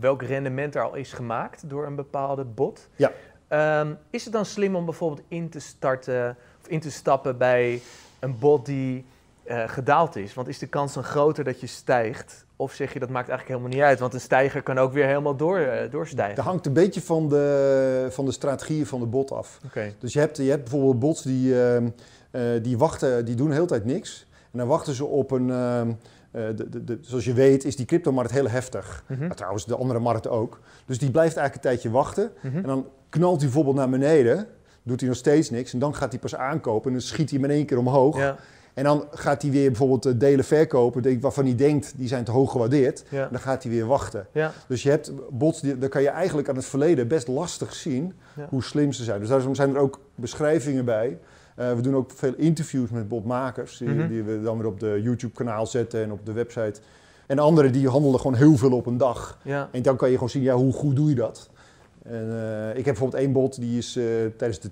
welk 0.00 0.22
rendement 0.22 0.74
er 0.74 0.82
al 0.82 0.94
is 0.94 1.12
gemaakt 1.12 1.68
door 1.68 1.86
een 1.86 1.96
bepaalde 1.96 2.44
bot. 2.44 2.88
Ja. 2.96 3.12
Ehm, 3.48 3.94
is 4.10 4.24
het 4.24 4.32
dan 4.32 4.44
slim 4.44 4.76
om 4.76 4.84
bijvoorbeeld 4.84 5.26
in 5.28 5.48
te 5.48 5.60
starten 5.60 6.36
of 6.60 6.68
in 6.68 6.80
te 6.80 6.90
stappen 6.90 7.38
bij 7.38 7.82
een 8.18 8.38
bot 8.38 8.66
die 8.66 9.04
gedaald 9.66 10.16
is? 10.16 10.34
Want 10.34 10.48
is 10.48 10.58
de 10.58 10.66
kans 10.66 10.94
dan 10.94 11.04
groter 11.04 11.44
dat 11.44 11.60
je 11.60 11.66
stijgt? 11.66 12.46
Of 12.60 12.72
zeg 12.72 12.92
je 12.92 12.98
dat 12.98 13.08
maakt 13.08 13.28
eigenlijk 13.28 13.58
helemaal 13.58 13.78
niet 13.78 13.88
uit? 13.88 14.00
Want 14.00 14.14
een 14.14 14.20
stijger 14.20 14.62
kan 14.62 14.78
ook 14.78 14.92
weer 14.92 15.06
helemaal 15.06 15.36
door, 15.36 15.58
eh, 15.58 15.90
doorstijgen. 15.90 16.36
Dat 16.36 16.44
hangt 16.44 16.66
een 16.66 16.72
beetje 16.72 17.00
van 17.02 17.28
de, 17.28 18.06
van 18.10 18.24
de 18.24 18.32
strategieën 18.32 18.86
van 18.86 19.00
de 19.00 19.06
bot 19.06 19.32
af. 19.32 19.60
Dus 19.98 20.12
je 20.12 20.18
hebt, 20.18 20.36
je 20.36 20.42
hebt 20.50 20.62
bijvoorbeeld 20.62 20.98
bots 20.98 21.22
die, 21.22 21.62
ehm, 21.62 21.88
eh, 22.30 22.42
die 22.62 22.78
wachten, 22.78 23.24
die 23.24 23.34
doen 23.34 23.48
de 23.48 23.54
hele 23.54 23.66
tijd 23.66 23.84
niks. 23.84 24.26
En 24.52 24.58
dan 24.58 24.68
wachten 24.68 24.94
ze 24.94 25.04
op 25.04 25.30
een, 25.30 25.50
ehm, 25.50 25.88
eh, 26.30 26.42
de, 26.56 26.68
de, 26.68 26.84
de- 26.84 26.98
zoals 27.00 27.24
je 27.24 27.32
weet 27.32 27.64
is 27.64 27.76
die 27.76 27.86
cryptomarkt 27.86 28.30
heel 28.30 28.48
heftig. 28.48 29.04
Mhm. 29.06 29.26
Maar 29.26 29.36
trouwens 29.36 29.66
de 29.66 29.76
andere 29.76 29.98
markten 29.98 30.30
ook. 30.30 30.60
Dus 30.86 30.98
die 30.98 31.10
blijft 31.10 31.36
eigenlijk 31.36 31.64
een 31.64 31.70
tijdje 31.70 31.90
wachten. 31.98 32.32
Mhm. 32.40 32.56
En 32.56 32.62
dan 32.62 32.86
knalt 33.08 33.36
hij 33.36 33.44
bijvoorbeeld 33.44 33.76
naar 33.76 33.90
beneden, 33.90 34.46
doet 34.82 35.00
hij 35.00 35.08
nog 35.08 35.18
steeds 35.18 35.50
niks. 35.50 35.72
En 35.72 35.78
dan 35.78 35.94
gaat 35.94 36.10
hij 36.10 36.20
pas 36.20 36.34
aankopen 36.36 36.86
en 36.86 36.92
dan 36.92 37.06
schiet 37.06 37.30
hij 37.30 37.40
hem 37.40 37.50
in 37.50 37.56
één 37.56 37.66
keer 37.66 37.78
omhoog. 37.78 38.16
Ja, 38.16 38.36
En 38.74 38.84
dan 38.84 39.04
gaat 39.10 39.42
hij 39.42 39.50
weer 39.50 39.66
bijvoorbeeld 39.68 40.06
eh, 40.06 40.12
delen 40.16 40.44
verkopen 40.44 41.20
waarvan 41.20 41.44
hij 41.44 41.54
denkt 41.54 41.92
die 41.96 42.08
zijn 42.08 42.24
te 42.24 42.30
hoog 42.30 42.50
gewaardeerd. 42.52 43.04
ja, 43.08 43.28
dan 43.30 43.40
gaat 43.40 43.62
hij 43.62 43.72
weer 43.72 43.86
wachten. 43.86 44.26
ja. 44.32 44.52
Dus 44.68 44.82
je 44.82 44.90
hebt 44.90 45.12
bots, 45.30 45.60
daar 45.60 45.88
kan 45.88 46.02
je 46.02 46.08
eigenlijk 46.08 46.48
aan 46.48 46.56
het 46.56 46.64
verleden 46.64 47.08
best 47.08 47.28
lastig 47.28 47.74
zien 47.74 48.12
Ja. 48.36 48.46
hoe 48.50 48.62
slim 48.62 48.92
ze 48.92 49.04
zijn. 49.04 49.20
Dus 49.20 49.28
daarom 49.28 49.54
zijn 49.54 49.74
er 49.74 49.80
ook 49.80 50.00
beschrijvingen 50.14 50.84
bij. 50.84 51.18
Eh, 51.56 51.72
we 51.74 51.80
doen 51.80 51.96
ook 51.96 52.10
veel 52.14 52.34
interviews 52.36 52.90
met 52.90 53.08
botmakers, 53.08 53.78
die, 53.78 53.88
Mhm. 53.88 54.08
die 54.08 54.22
we 54.22 54.42
dan 54.42 54.56
weer 54.58 54.66
op 54.66 54.80
de 54.80 55.00
YouTube-kanaal 55.02 55.66
zetten 55.66 56.02
en 56.02 56.12
op 56.12 56.26
de 56.26 56.32
website. 56.32 56.80
En 57.26 57.38
anderen 57.38 57.72
die 57.72 57.88
handelen 57.88 58.20
gewoon 58.20 58.36
heel 58.36 58.56
veel 58.56 58.72
op 58.72 58.86
een 58.86 58.96
dag. 58.96 59.38
En 59.72 59.82
dan 59.82 59.96
kan 59.96 60.08
je 60.08 60.14
gewoon 60.14 60.30
zien, 60.30 60.42
ja, 60.42 60.54
hoe 60.54 60.72
goed 60.72 60.96
doe 60.96 61.08
je 61.08 61.14
dat? 61.14 61.50
En, 62.02 62.28
eh, 62.30 62.68
ik 62.68 62.74
heb 62.74 62.84
bijvoorbeeld 62.84 63.22
één 63.22 63.32
bot, 63.32 63.60
die 63.60 63.78
is 63.78 63.92
tijdens 64.36 64.60
de 64.60 64.70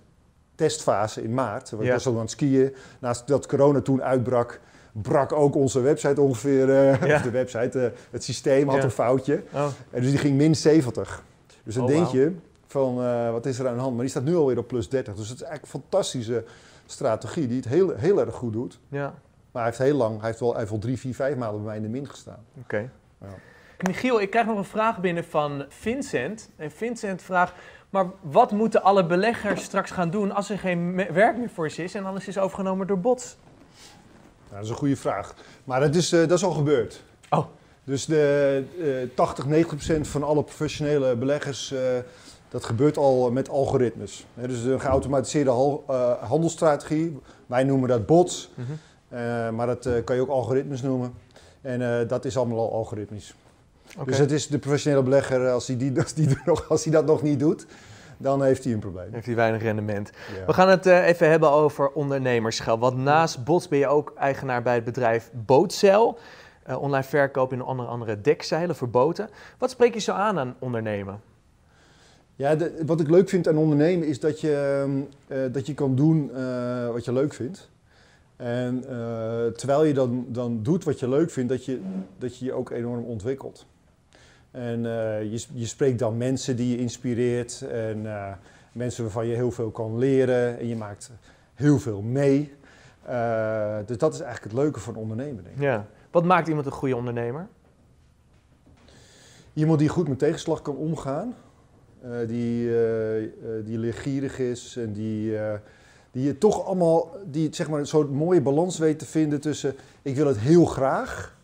testfase 0.58 1.22
in 1.22 1.34
maart, 1.34 1.70
want 1.70 1.82
Ja. 1.82 1.88
ik 1.88 1.94
was 1.94 2.06
al 2.06 2.12
aan 2.14 2.20
het 2.20 2.30
skiën, 2.30 2.74
naast 2.98 3.26
dat 3.26 3.46
corona 3.46 3.80
toen 3.80 4.02
uitbrak, 4.02 4.60
brak 4.92 5.32
ook 5.32 5.54
onze 5.54 5.80
website 5.80 6.20
ongeveer, 6.20 6.70
eh, 6.70 7.02
Ja. 7.08 7.14
of 7.16 7.22
de 7.22 7.30
website, 7.30 7.80
eh, 7.80 7.90
het 8.10 8.24
systeem 8.24 8.68
had 8.68 8.76
Ja. 8.76 8.82
een 8.84 8.90
foutje. 8.90 9.42
Oh, 9.52 9.66
En 9.90 10.00
dus 10.00 10.10
die 10.10 10.18
ging 10.18 10.36
min 10.36 10.54
70. 10.56 11.22
Dus 11.64 11.74
dan 11.74 11.82
Oh, 11.84 11.88
denk 11.90 12.06
je 12.06 12.32
van, 12.66 13.02
eh, 13.02 13.30
wat 13.30 13.46
is 13.46 13.58
er 13.58 13.68
aan 13.68 13.74
de 13.74 13.80
hand? 13.80 13.92
Maar 13.92 14.00
die 14.02 14.10
staat 14.10 14.24
nu 14.24 14.36
alweer 14.36 14.58
op 14.58 14.68
plus 14.68 14.88
30. 14.88 15.14
Dus 15.14 15.28
het 15.28 15.40
is 15.40 15.42
eigenlijk 15.46 15.74
een 15.74 15.80
fantastische 15.80 16.44
strategie 16.86 17.46
die 17.46 17.56
het 17.56 17.68
heel, 17.68 17.94
heel 17.96 18.20
erg 18.20 18.34
goed 18.34 18.52
doet. 18.52 18.78
ja. 18.88 19.14
Maar 19.52 19.62
hij 19.66 19.72
heeft 19.76 19.82
heel 19.90 19.96
lang, 19.98 20.16
hij 20.18 20.26
heeft 20.26 20.40
wel, 20.40 20.48
hij 20.50 20.58
heeft 20.58 20.70
wel 20.70 20.80
drie, 20.80 20.98
vier, 20.98 21.14
vijf 21.14 21.36
maanden 21.36 21.56
bij 21.58 21.66
mij 21.66 21.76
in 21.76 21.82
de 21.82 21.88
min 21.88 22.08
gestaan. 22.08 22.44
Oké. 22.62 22.90
Ja. 23.20 23.26
Michiel, 23.86 24.20
ik 24.20 24.30
krijg 24.30 24.46
nog 24.46 24.56
een 24.58 24.64
vraag 24.64 25.00
binnen 25.00 25.24
van 25.24 25.64
Vincent. 25.68 26.50
En 26.56 26.70
Vincent 26.70 27.22
vraagt, 27.22 27.52
maar 27.90 28.06
wat 28.20 28.50
moeten 28.52 28.82
alle 28.82 29.06
beleggers 29.06 29.62
straks 29.62 29.90
gaan 29.90 30.10
doen 30.10 30.32
als 30.34 30.50
er 30.50 30.58
geen 30.58 30.94
werk 31.12 31.36
meer 31.36 31.50
voor 31.50 31.70
ze 31.70 31.82
is 31.84 31.94
en 31.94 32.04
alles 32.04 32.28
is 32.28 32.38
overgenomen 32.38 32.86
door 32.86 32.98
bots? 33.00 33.36
Nou, 34.44 34.54
dat 34.54 34.64
is 34.64 34.70
een 34.70 34.76
goede 34.76 34.96
vraag. 34.96 35.34
Maar 35.64 35.80
dat 35.80 35.94
is, 35.94 36.12
eh, 36.12 36.20
dat 36.20 36.30
is 36.38 36.44
al 36.44 36.50
gebeurd. 36.50 37.02
Oh. 37.30 37.46
Dus 37.84 38.04
de 38.06 38.64
eh 39.10 39.16
80, 39.16 39.46
90 39.46 39.76
procent 39.76 40.08
van 40.08 40.22
alle 40.22 40.42
professionele 40.42 41.16
beleggers, 41.16 41.72
eh, 41.72 41.80
dat 42.48 42.64
gebeurt 42.64 42.96
al 42.96 43.30
met 43.30 43.48
algoritmes. 43.48 44.26
Hè, 44.34 44.48
dus 44.48 44.62
een 44.62 44.80
geautomatiseerde 44.80 45.50
hal- 45.50 45.84
eh, 45.88 46.12
handelsstrategie. 46.22 47.18
Wij 47.46 47.64
noemen 47.64 47.88
dat 47.88 48.06
bots, 48.06 48.50
eh, 49.08 49.50
maar 49.50 49.66
dat 49.66 49.86
eh, 49.86 50.04
kan 50.04 50.16
je 50.16 50.22
ook 50.22 50.28
algoritmes 50.28 50.82
noemen. 50.82 51.14
En 51.60 52.00
eh, 52.00 52.08
dat 52.08 52.24
is 52.24 52.36
allemaal 52.36 52.58
al 52.58 52.72
algoritmisch. 52.72 53.34
Dus 54.04 54.18
het 54.18 54.30
is 54.32 54.46
de 54.46 54.58
professionele 54.58 55.02
belegger, 55.02 55.50
als 55.50 55.66
hij, 55.66 55.76
die, 55.76 55.98
als, 56.02 56.14
die 56.14 56.36
als 56.68 56.84
hij 56.84 56.92
dat 56.92 57.06
nog 57.06 57.22
niet 57.22 57.38
doet, 57.38 57.66
dan 58.18 58.42
heeft 58.42 58.64
hij 58.64 58.72
een 58.72 58.78
probleem. 58.78 59.12
Heeft 59.12 59.26
hij 59.26 59.34
weinig 59.34 59.62
rendement. 59.62 60.10
Ja. 60.38 60.44
We 60.46 60.52
gaan 60.52 60.68
het 60.68 60.86
eh, 60.86 61.06
even 61.06 61.30
hebben 61.30 61.50
over 61.50 61.90
ondernemerschap. 61.90 62.80
Want 62.80 62.96
naast 62.96 63.44
bots 63.44 63.68
ben 63.68 63.78
je 63.78 63.86
ook 63.86 64.12
eigenaar 64.16 64.62
bij 64.62 64.74
het 64.74 64.84
bedrijf 64.84 65.30
Bootzeil. 65.46 66.18
Eh, 66.62 66.82
online 66.82 67.04
verkoop 67.04 67.52
in 67.52 67.62
onder 67.62 67.86
andere 67.86 68.20
dekzeilen 68.20 68.76
voor 68.76 68.88
boten. 68.88 69.28
Wat 69.58 69.70
spreek 69.70 69.94
je 69.94 70.00
zo 70.00 70.12
aan 70.12 70.38
aan 70.38 70.56
ondernemen? 70.58 71.20
Ja, 72.36 72.54
de- 72.54 72.82
wat 72.86 73.00
ik 73.00 73.08
leuk 73.10 73.28
vind 73.28 73.48
aan 73.48 73.56
ondernemen 73.56 74.06
is 74.06 74.20
dat 74.20 74.40
je, 74.40 74.80
ehm, 74.82 75.00
eh, 75.42 75.52
dat 75.52 75.66
je 75.66 75.74
kan 75.74 75.94
doen 75.94 76.30
wat 76.92 77.04
je 77.04 77.12
leuk 77.12 77.34
vindt. 77.34 77.70
En 78.36 78.80
terwijl 79.56 79.84
je 79.84 79.94
dan, 79.94 80.26
dan 80.28 80.62
doet 80.62 80.84
wat 80.84 81.00
je 81.00 81.08
leuk 81.08 81.30
vindt, 81.30 81.48
dat 81.50 81.64
je 81.64 81.80
dat 82.18 82.38
je, 82.38 82.44
je 82.44 82.52
ook 82.52 82.70
enorm 82.70 83.04
ontwikkelt. 83.04 83.66
En 84.50 84.86
eh, 84.86 85.22
je, 85.22 85.44
je 85.52 85.66
spreekt 85.66 85.98
dan 85.98 86.16
mensen 86.16 86.56
die 86.56 86.70
je 86.70 86.78
inspireert 86.78 87.62
en 87.62 88.06
eh, 88.06 88.32
mensen 88.72 89.02
waarvan 89.02 89.26
je 89.26 89.34
heel 89.34 89.50
veel 89.50 89.70
kan 89.70 89.98
leren 89.98 90.58
en 90.58 90.66
je 90.66 90.76
maakt 90.76 91.10
heel 91.54 91.78
veel 91.78 92.02
mee. 92.02 92.52
Eh, 93.02 93.76
dus 93.86 93.98
dat 93.98 94.14
is 94.14 94.20
eigenlijk 94.20 94.52
het 94.52 94.62
leuke 94.62 94.80
van 94.80 94.94
ondernemen, 94.94 95.44
denk 95.44 95.56
ik. 95.56 95.62
Ja. 95.62 95.86
Wat 96.10 96.24
maakt 96.24 96.48
iemand 96.48 96.66
een 96.66 96.72
goede 96.72 96.96
ondernemer? 96.96 97.48
Iemand 99.52 99.78
die 99.78 99.88
goed 99.88 100.08
met 100.08 100.18
tegenslag 100.18 100.62
kan 100.62 100.76
omgaan, 100.76 101.34
die, 102.26 102.78
eh, 102.78 103.24
die 103.64 103.78
leergierig 103.78 104.38
is 104.38 104.76
en 104.76 104.92
die, 104.92 105.36
die 106.10 106.24
je 106.24 106.38
toch 106.38 106.64
allemaal, 106.64 107.16
die 107.24 107.54
zeg 107.54 107.68
maar 107.68 107.86
zo'n 107.86 108.10
mooie 108.10 108.40
balans 108.40 108.78
weet 108.78 108.98
te 108.98 109.06
vinden 109.06 109.40
tussen 109.40 109.74
ik 110.02 110.16
wil 110.16 110.26
het 110.26 110.38
heel 110.38 110.64
graag, 110.64 111.37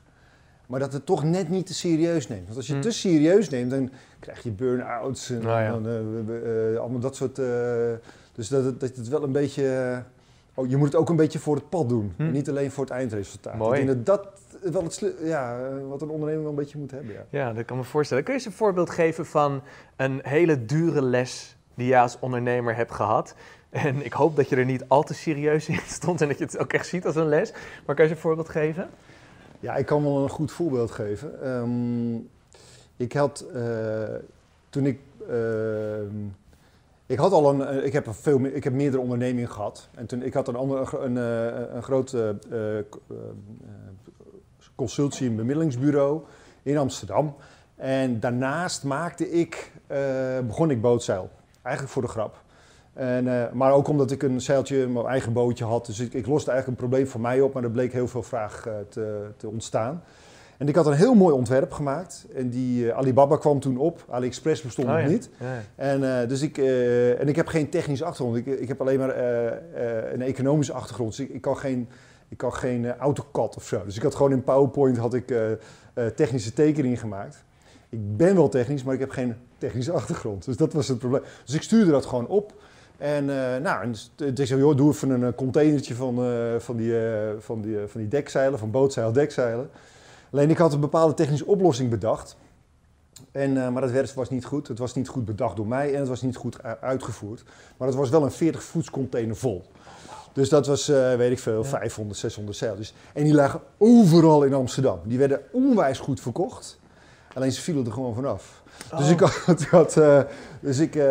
maar 0.66 0.80
dat 0.80 0.92
het 0.92 1.06
toch 1.06 1.24
net 1.24 1.48
niet 1.48 1.66
te 1.66 1.74
serieus 1.74 2.28
neemt. 2.28 2.44
Want 2.44 2.56
als 2.56 2.66
je 2.66 2.74
het 2.74 2.84
Hm. 2.84 2.90
te 2.90 2.96
serieus 2.96 3.48
neemt, 3.48 3.70
dan 3.70 3.90
krijg 4.18 4.42
je 4.42 4.50
burn-outs 4.50 5.30
en 5.30 5.42
Nou 5.42 5.60
ja. 5.62 5.70
dan, 5.70 5.86
eh, 5.86 6.72
eh, 6.74 6.80
allemaal 6.80 7.00
dat 7.00 7.16
soort. 7.16 7.38
eh, 7.38 7.46
dus 8.32 8.48
dat, 8.48 8.80
dat 8.80 8.96
het 8.96 9.08
wel 9.08 9.22
een 9.22 9.32
beetje 9.32 10.02
oh, 10.54 10.68
je 10.70 10.76
moet 10.76 10.86
het 10.86 10.96
ook 10.96 11.08
een 11.08 11.16
beetje 11.16 11.38
voor 11.38 11.54
het 11.54 11.68
pad 11.68 11.88
doen. 11.88 12.12
Hm. 12.16 12.22
En 12.22 12.32
niet 12.32 12.48
alleen 12.48 12.70
voor 12.70 12.84
het 12.84 12.92
eindresultaat. 12.92 13.56
Mooi. 13.56 13.80
Ik 13.80 13.86
denk 13.86 14.06
dat 14.06 14.18
dat 14.62 14.72
wel 14.72 14.82
het 14.82 15.14
ja, 15.22 15.58
wat 15.88 16.02
een 16.02 16.08
ondernemer 16.08 16.42
wel 16.42 16.50
een 16.50 16.56
beetje 16.56 16.78
moet 16.78 16.90
hebben. 16.90 17.12
Ja. 17.12 17.24
Ja, 17.30 17.52
dat 17.52 17.64
kan 17.64 17.76
me 17.76 17.84
voorstellen. 17.84 18.24
Kun 18.24 18.32
je 18.32 18.38
eens 18.38 18.48
een 18.48 18.56
voorbeeld 18.56 18.90
geven 18.90 19.26
van 19.26 19.62
een 19.96 20.20
hele 20.22 20.64
dure 20.64 21.02
les 21.02 21.56
die 21.74 21.86
je 21.86 21.98
als 21.98 22.18
ondernemer 22.20 22.76
hebt 22.76 22.92
gehad? 22.92 23.34
En 23.70 24.04
ik 24.04 24.12
hoop 24.12 24.36
dat 24.36 24.48
je 24.48 24.56
er 24.56 24.64
niet 24.64 24.84
al 24.88 25.02
te 25.02 25.14
serieus 25.14 25.68
in 25.68 25.80
stond 26.00 26.20
en 26.20 26.28
dat 26.28 26.38
je 26.38 26.44
het 26.44 26.58
ook 26.58 26.72
echt 26.72 26.86
ziet 26.86 27.06
als 27.06 27.16
een 27.16 27.28
les. 27.28 27.52
Maar 27.86 27.94
kan 27.94 28.04
je 28.04 28.10
eens 28.10 28.10
een 28.10 28.16
voorbeeld 28.26 28.48
geven? 28.48 28.88
Ja, 29.64 29.74
ik 29.76 29.86
kan 29.86 30.02
wel 30.02 30.22
een 30.22 30.28
goed 30.28 30.52
voorbeeld 30.52 30.90
geven. 30.90 31.42
Ehm, 31.42 32.14
ik 32.96 33.12
had 33.12 33.44
eh, 33.54 34.14
toen 34.70 34.86
ik. 34.86 34.98
ehm, 35.28 36.24
ik 37.06 37.18
had 37.18 37.32
al 37.32 37.50
een. 37.50 37.66
eh, 37.66 37.84
Ik 37.84 37.92
heb, 37.92 38.06
veel, 38.10 38.40
ik 38.44 38.64
heb 38.64 38.72
meerdere 38.72 39.02
ondernemingen 39.02 39.50
gehad. 39.50 39.88
En 39.94 40.06
toen 40.06 40.22
ik 40.22 40.34
had 40.34 40.48
een, 40.48 40.56
ander, 40.56 41.02
een, 41.02 41.16
eh, 41.18 41.74
een 41.74 41.82
groot 41.82 42.12
eh, 42.12 42.28
eh, 42.78 42.84
consultie- 44.74 45.28
en 45.28 45.36
bemiddelingsbureau 45.36 46.20
in 46.62 46.78
Amsterdam. 46.78 47.34
En 47.76 48.20
daarnaast 48.20 48.84
maakte 48.84 49.30
ik, 49.30 49.72
begon 50.46 50.70
ik 50.70 50.80
bootzeil. 50.80 51.30
Eigenlijk 51.62 51.92
voor 51.94 52.02
de 52.02 52.08
grap. 52.08 52.42
En, 52.94 53.28
eh, 53.28 53.52
maar 53.52 53.72
ook 53.72 53.88
omdat 53.88 54.10
ik 54.10 54.22
een 54.22 54.40
zeiltje, 54.40 54.86
mijn 54.86 55.06
eigen 55.06 55.32
bootje 55.32 55.64
had. 55.64 55.86
Dus 55.86 56.00
ik, 56.00 56.14
ik 56.14 56.26
loste 56.26 56.50
eigenlijk 56.50 56.80
een 56.80 56.88
probleem 56.88 57.08
voor 57.10 57.20
mij 57.20 57.40
op, 57.40 57.52
maar 57.54 57.62
er 57.62 57.70
bleek 57.70 57.92
heel 57.92 58.08
veel 58.08 58.22
vraag 58.22 58.66
eh, 58.66 58.74
te, 58.88 59.26
te 59.36 59.48
ontstaan. 59.48 60.02
En 60.58 60.68
ik 60.68 60.74
had 60.74 60.86
een 60.86 60.92
heel 60.92 61.14
mooi 61.14 61.34
ontwerp 61.34 61.72
gemaakt. 61.72 62.26
En 62.34 62.50
die 62.50 62.90
eh, 62.90 62.96
Alibaba 62.96 63.36
kwam 63.36 63.60
toen 63.60 63.76
op. 63.76 64.04
AliExpress 64.08 64.62
bestond 64.62 64.88
Oh 64.88 64.94
nog 64.94 65.02
ja. 65.02 65.08
niet. 65.08 65.30
Ja. 65.38 65.60
En, 65.76 66.28
dus 66.28 66.42
ik, 66.42 66.58
en 67.18 67.28
ik 67.28 67.36
heb 67.36 67.46
geen 67.46 67.68
technische 67.68 68.04
achtergrond. 68.04 68.36
Ik, 68.36 68.46
ik 68.46 68.68
heb 68.68 68.80
alleen 68.80 68.98
maar 68.98 69.18
een 70.12 70.22
economische 70.22 70.72
achtergrond. 70.72 71.16
Dus 71.16 71.26
ik, 71.26 71.34
ik 71.34 71.40
kan 71.40 71.56
geen, 71.56 71.88
ik 72.28 72.36
kan 72.36 72.52
geen 72.52 72.96
AutoCAD 72.96 73.56
of 73.56 73.64
zo. 73.64 73.84
Dus 73.84 73.96
ik 73.96 74.02
had 74.02 74.14
gewoon 74.14 74.32
in 74.32 74.44
PowerPoint 74.44 74.96
had 74.96 75.14
ik, 75.14 75.34
technische 76.14 76.52
tekeningen 76.52 76.98
gemaakt. 76.98 77.44
Ik 77.88 78.16
ben 78.16 78.34
wel 78.34 78.48
technisch, 78.48 78.82
maar 78.82 78.94
ik 78.94 79.00
heb 79.00 79.10
geen 79.10 79.34
technische 79.58 79.92
achtergrond. 80.00 80.44
Dus 80.44 80.56
dat 80.56 80.72
was 80.72 80.88
het 80.88 80.98
probleem. 80.98 81.22
Dus 81.44 81.54
ik 81.54 81.62
stuurde 81.62 81.90
dat 81.90 82.06
gewoon 82.06 82.26
op. 82.26 82.54
En 82.98 83.30
eh, 83.30 83.60
nou, 83.60 83.82
en 83.82 83.94
ik 84.36 84.46
zei, 84.46 84.60
joh, 84.60 84.76
doe 84.76 84.90
even 84.90 85.10
een 85.10 85.24
eh, 85.24 85.34
containertje 85.36 85.94
van, 85.94 86.24
eh, 86.24 86.58
van, 86.58 86.76
die, 86.76 86.94
van, 87.38 87.60
die, 87.60 87.78
van 87.86 88.00
die 88.00 88.08
dekzeilen, 88.08 88.58
van 88.58 88.70
bootzeil, 88.70 89.12
dekzeilen. 89.12 89.70
Alleen 90.32 90.50
ik 90.50 90.58
had 90.58 90.72
een 90.72 90.80
bepaalde 90.80 91.14
technische 91.14 91.46
oplossing 91.46 91.90
bedacht. 91.90 92.36
En, 93.32 93.72
maar 93.72 93.82
dat 93.82 93.90
werd, 93.90 94.14
was 94.14 94.30
niet 94.30 94.44
goed. 94.44 94.68
Het 94.68 94.78
was 94.78 94.94
niet 94.94 95.08
goed 95.08 95.24
bedacht 95.24 95.56
door 95.56 95.66
mij 95.66 95.92
en 95.92 95.98
het 95.98 96.08
was 96.08 96.22
niet 96.22 96.36
goed 96.36 96.62
uitgevoerd. 96.80 97.44
Maar 97.76 97.88
het 97.88 97.96
was 97.96 98.10
wel 98.10 98.22
een 98.22 98.30
40 98.30 98.62
voets 98.62 98.90
container 98.90 99.36
vol. 99.36 99.64
Dus 100.32 100.48
dat 100.48 100.66
was, 100.66 100.86
weet 100.86 101.30
ik 101.30 101.38
veel, 101.38 101.62
Ja. 101.62 101.68
500, 101.68 102.18
600 102.18 102.56
zeiltjes. 102.56 102.94
En 103.12 103.24
die 103.24 103.34
lagen 103.34 103.60
overal 103.78 104.42
in 104.42 104.54
Amsterdam. 104.54 105.00
Die 105.04 105.18
werden 105.18 105.40
onwijs 105.50 105.98
goed 105.98 106.20
verkocht. 106.20 106.78
Alleen 107.34 107.52
ze 107.52 107.60
vielen 107.60 107.86
er 107.86 107.92
gewoon 107.92 108.14
vanaf. 108.14 108.62
Dus 108.96 109.04
Oh. 109.04 109.10
ik 109.10 109.20
had, 109.20 109.64
had, 109.70 109.96
eh, 109.96 110.20
dus 110.60 110.78
ik, 110.78 110.96
eh, 110.96 111.04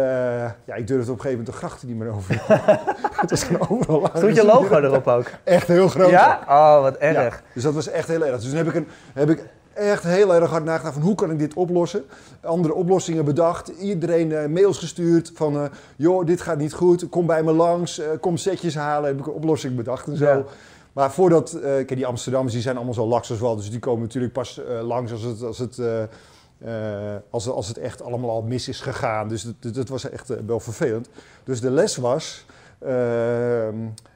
ja, 0.65 0.75
ik 0.75 0.87
durfde 0.87 1.11
op 1.11 1.17
een 1.17 1.23
gegeven 1.23 1.29
moment 1.29 1.45
de 1.45 1.51
grachten 1.51 1.87
niet 1.87 1.97
meer 1.97 2.13
over. 2.13 2.43
het 3.21 3.29
was 3.29 3.43
gewoon 3.43 3.69
overal. 3.69 4.09
Stond 4.15 4.35
je 4.35 4.45
logo 4.45 4.75
erop 4.77 5.07
ook? 5.07 5.25
Echt 5.43 5.67
heel 5.67 5.87
groot. 5.87 6.09
Ja? 6.09 6.39
Oh, 6.47 6.81
wat 6.81 6.95
erg. 6.95 7.35
Ja, 7.35 7.41
dus 7.53 7.63
dat 7.63 7.73
was 7.73 7.87
echt 7.87 8.07
heel 8.07 8.25
erg. 8.25 8.35
Dus 8.39 8.49
toen 8.49 8.57
heb 8.57 8.67
ik, 8.67 8.75
een, 8.75 8.87
heb 9.13 9.29
ik 9.29 9.43
echt 9.73 10.03
heel 10.03 10.33
erg 10.35 10.49
hard 10.49 10.63
nagedacht 10.63 10.93
van 10.93 11.03
hoe 11.03 11.15
kan 11.15 11.31
ik 11.31 11.39
dit 11.39 11.53
oplossen. 11.53 12.03
Andere 12.41 12.73
oplossingen 12.73 13.25
bedacht. 13.25 13.67
Iedereen 13.67 14.31
eh, 14.31 14.47
mails 14.47 14.77
gestuurd 14.77 15.31
van 15.35 15.69
joh, 15.95 16.25
dit 16.25 16.41
gaat 16.41 16.57
niet 16.57 16.73
goed. 16.73 17.09
Kom 17.09 17.25
bij 17.25 17.43
me 17.43 17.51
langs. 17.53 18.01
kom 18.21 18.37
setjes 18.37 18.75
halen. 18.75 19.09
Heb 19.09 19.19
ik 19.19 19.25
een 19.25 19.33
oplossing 19.33 19.75
bedacht 19.75 20.07
en 20.07 20.17
zo. 20.17 20.25
Ja. 20.25 20.43
Maar 20.93 21.11
voordat, 21.11 21.57
kijk, 21.61 21.95
die 21.95 22.05
Amsterdammers 22.05 22.53
die 22.53 22.61
zijn 22.61 22.75
allemaal 22.75 22.93
zo 22.93 23.07
laks 23.07 23.29
als 23.29 23.39
wel. 23.39 23.55
Dus 23.55 23.69
die 23.69 23.79
komen 23.79 24.01
natuurlijk 24.01 24.33
pas 24.33 24.63
eh, 24.63 24.81
langs 24.81 25.11
als 25.11 25.21
het, 25.21 25.41
als, 25.41 25.57
het, 25.57 25.79
eh, 25.79 27.15
als, 27.29 27.47
als 27.47 27.67
het 27.67 27.77
echt 27.77 28.01
allemaal 28.01 28.29
al 28.29 28.41
mis 28.41 28.67
is 28.67 28.81
gegaan. 28.81 29.27
Dus 29.27 29.53
dat, 29.59 29.89
was 29.89 30.09
echt 30.09 30.45
wel 30.45 30.59
vervelend. 30.59 31.09
Dus 31.43 31.61
de 31.61 31.71
les 31.71 31.95
was, 31.95 32.45
ehm, 32.79 33.75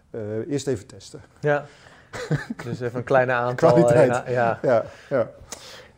eh, 0.09 0.49
eerst 0.49 0.67
even 0.67 0.87
testen. 0.87 1.21
Ja. 1.39 1.65
Dus 2.63 2.79
even 2.79 2.97
een 2.97 3.03
kleine 3.03 3.31
aantal. 3.31 3.71
Kwaliteit. 3.73 4.23
ja. 4.27 4.59
Ja, 4.61 4.85
ja. 5.09 5.31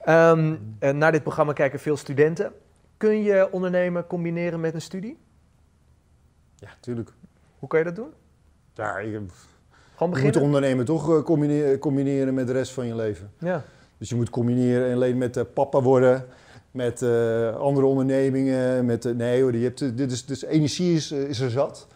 Ehm, 0.01 0.55
naar 0.97 1.11
dit 1.11 1.23
programma 1.23 1.53
kijken 1.53 1.79
veel 1.79 1.97
studenten. 1.97 2.51
Kun 2.97 3.21
je 3.21 3.51
ondernemen 3.51 4.07
combineren 4.07 4.59
met 4.59 4.73
een 4.73 4.81
studie? 4.81 5.17
Ja, 6.55 6.69
tuurlijk. 6.79 7.11
Hoe 7.59 7.69
kan 7.69 7.79
je 7.79 7.85
dat 7.85 7.95
doen? 7.95 8.13
Ja, 8.73 8.99
je, 9.99 10.21
moet 10.23 10.37
ondernemen 10.37 10.85
toch 10.85 11.09
eh, 11.17 11.23
combineren, 11.23 11.79
combineren 11.79 12.33
met 12.33 12.47
de 12.47 12.53
rest 12.53 12.71
van 12.71 12.87
je 12.87 12.95
leven. 12.95 13.31
Ja. 13.39 13.63
Dus 13.97 14.09
je 14.09 14.15
moet 14.15 14.29
combineren 14.29 14.93
alleen 14.93 15.17
met 15.17 15.37
eh, 15.37 15.43
papa 15.53 15.81
worden, 15.81 16.25
met 16.71 17.01
eh, 17.01 17.55
andere 17.55 17.85
ondernemingen. 17.85 18.85
Met, 18.85 19.05
eh, 19.05 19.13
nee 19.13 19.41
hoor, 19.41 19.55
je 19.55 19.63
hebt, 19.63 19.81
eh, 19.81 19.89
dit 19.95 20.11
is, 20.11 20.25
dus 20.25 20.45
energie 20.45 20.95
is, 20.95 21.11
eh, 21.11 21.19
is 21.19 21.39
er 21.39 21.49
zat. 21.49 21.87